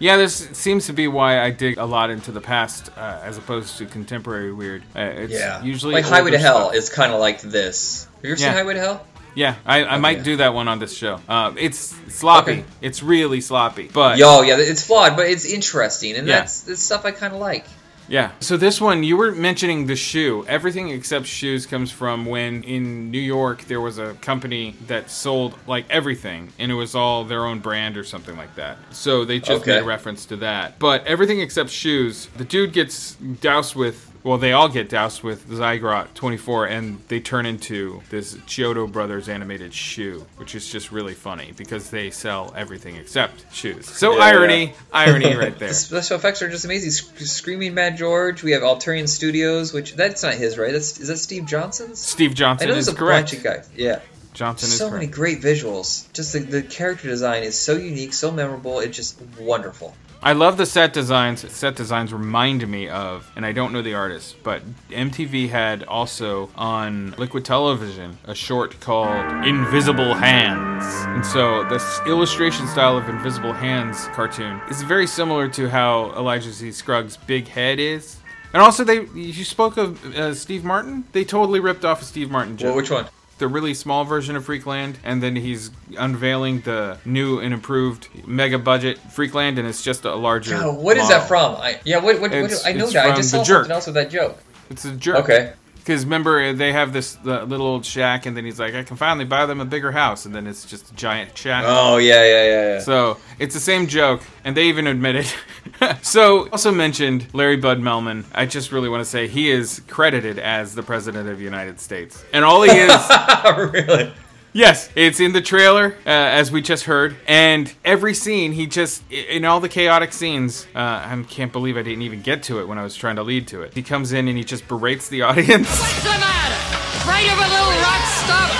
[0.00, 3.38] Yeah, this seems to be why I dig a lot into the past uh, as
[3.38, 4.82] opposed to contemporary weird.
[4.94, 6.74] Uh, it's yeah, usually like Highway to Hell stuff.
[6.74, 8.06] is kind of like this.
[8.16, 8.46] Have you ever Yeah.
[8.48, 9.06] seen Highway to Hell?
[9.34, 11.20] Yeah, I, I might do that one on this show.
[11.28, 11.78] Uh, it's
[12.08, 12.52] sloppy.
[12.52, 12.64] Okay.
[12.80, 13.90] It's really sloppy.
[13.92, 16.40] But Yo, yeah, it's flawed, but it's interesting, and Yeah.
[16.40, 17.66] that's, that's stuff I kind of like.
[18.06, 18.32] Yeah.
[18.40, 20.44] So this one, you were mentioning the shoe.
[20.46, 25.54] Everything except shoes comes from when in New York there was a company that sold
[25.66, 28.76] like everything, and it was all their own brand or something like that.
[28.90, 29.72] So they just Okay.
[29.76, 30.78] made a reference to that.
[30.78, 34.10] But everything except shoes, the dude gets doused with.
[34.24, 39.28] Well, they all get doused with Zygrot 24, and they turn into this Chiodo Brothers
[39.28, 43.86] animated shoe, which is just really funny because they sell everything except shoes.
[43.86, 44.72] So Yeah, irony, yeah.
[44.94, 45.68] irony right there.
[45.68, 46.90] The special effects are just amazing.
[47.26, 48.42] Screaming Mad George.
[48.42, 50.72] We have Alterian Studios, which that's not his, right?
[50.72, 51.98] That's is that Steve Johnson's?
[52.00, 53.26] Steve Johnson I know is there's a correct.
[53.32, 53.68] bunch of guys.
[53.76, 54.00] Yeah.
[54.32, 55.02] Johnson is so correct.
[55.02, 56.10] many great visuals.
[56.12, 58.80] Just the, the character design is so unique, so memorable.
[58.80, 59.94] It's just wonderful.
[60.24, 61.52] I love the set designs.
[61.52, 66.48] Set designs remind me of, and I don't know the artist, but MTV had also
[66.56, 70.82] on Liquid Television a short called Invisible Hands.
[71.08, 76.52] And so this illustration style of Invisible Hands cartoon is very similar to how Elijah
[76.52, 76.72] Z.
[76.72, 78.16] Skuggs' big head is.
[78.54, 81.04] And also, they you spoke of uh, Steve Martin.
[81.12, 82.68] They totally ripped off a Steve Martin joke.
[82.68, 83.04] Well, which one?
[83.38, 88.58] The really small version of Freakland, and then he's unveiling the new and improved mega
[88.58, 90.56] budget Freakland, and it's just a larger.
[90.72, 91.56] What is that from?
[91.56, 93.06] I, yeah, what, what, what It's- I know that.
[93.10, 93.64] I just saw Jerk.
[93.64, 94.38] something else with that joke.
[94.70, 95.16] It's a jerk.
[95.24, 95.52] Okay.
[95.84, 98.96] Because remember, they have this uh, little old shack, and then he's like, "I can
[98.96, 101.62] finally buy them a bigger house," and then it's just a giant shack.
[101.66, 102.80] Oh yeah, yeah, yeah, yeah.
[102.80, 105.36] So it's the same joke, and they even admit it.
[106.02, 108.24] so also mentioned Larry Bud Melman.
[108.34, 111.78] I just really want to say he is credited as the president of the United
[111.78, 113.10] States, and all he is.
[113.72, 114.10] really?
[114.56, 119.02] Yes, it's in the trailer, uh, as we just heard, and every scene he just
[119.10, 120.64] in all the chaotic scenes.
[120.72, 123.24] Uh, I can't believe I didn't even get to it when I was trying to
[123.24, 123.74] lead to it.
[123.74, 125.68] He comes in and he just berates the audience.
[125.68, 126.54] What's the matter?
[127.02, 128.50] Afraid of a little rock stuff?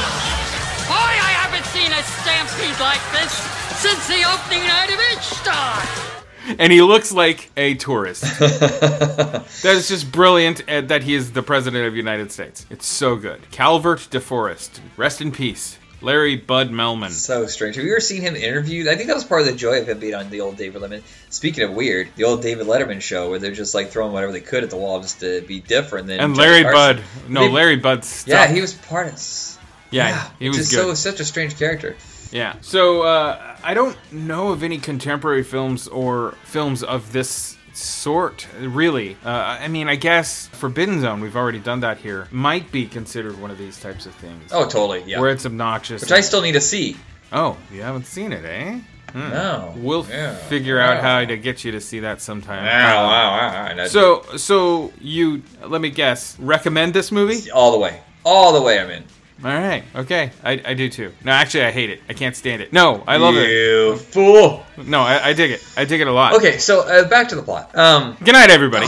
[0.90, 3.32] Boy, I haven't seen a stampede like this
[3.78, 6.56] since the opening night of each star.
[6.58, 8.22] and he looks like a tourist.
[8.40, 12.66] that is just brilliant uh, that he is the president of the United States.
[12.68, 13.48] It's so good.
[13.52, 15.78] Calvert DeForest, rest in peace.
[16.04, 17.10] Larry Bud Melman.
[17.10, 17.76] So strange.
[17.76, 18.86] Have you ever seen him interviewed?
[18.88, 20.82] I think that was part of the joy of him being on the old David
[20.82, 21.02] Letterman.
[21.30, 24.40] Speaking of weird, the old David Letterman show where they're just like throwing whatever they
[24.40, 26.06] could at the wall just to be different.
[26.06, 26.96] Than And Johnny Larry Carson.
[26.96, 27.30] Bud.
[27.30, 28.28] No, They- Larry Bud's stuff.
[28.28, 29.14] Yeah, he was part of.
[29.14, 29.58] s-
[29.90, 30.76] Yeah, he was just good.
[30.82, 31.96] so such a strange character.
[32.30, 32.56] Yeah.
[32.62, 39.16] So uh, I don't know of any contemporary films or films of this sort, really.
[39.24, 43.40] Uh, I mean, I guess Forbidden Zone, we've already done that here, might be considered
[43.40, 44.50] one of these types of things.
[44.52, 45.02] Oh, totally.
[45.06, 45.20] Yeah.
[45.20, 46.02] Where it's obnoxious.
[46.02, 46.96] Which I still need to see.
[47.32, 48.78] Oh, you haven't seen it, eh?
[49.12, 49.30] Hmm.
[49.30, 49.74] No.
[49.76, 50.34] We'll Yeah.
[50.34, 51.20] figure out Wow.
[51.20, 52.64] how to get you to see that sometime.
[52.64, 53.86] Wow, wow, wow.
[53.86, 56.36] So, so you let me guess.
[56.40, 57.50] Recommend this movie?
[57.50, 58.00] All the way.
[58.24, 58.80] All the way.
[58.80, 59.04] I'm in.
[59.42, 59.82] All right.
[59.94, 60.30] Okay.
[60.44, 61.12] I, I do too.
[61.24, 62.00] No, actually, I hate it.
[62.08, 62.72] I can't stand it.
[62.72, 63.50] No, I love it.
[63.50, 64.64] You fool.
[64.76, 65.66] No, I, I dig it.
[65.76, 66.34] I dig it a lot.
[66.34, 67.76] Okay, so uh, back to the plot.
[67.76, 68.86] Um, Good night, everybody.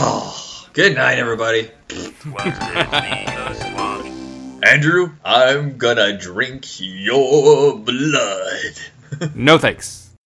[0.73, 1.69] good night, everybody.
[4.63, 8.73] Andrew, I'm gonna drink your blood.
[9.35, 10.06] no thanks.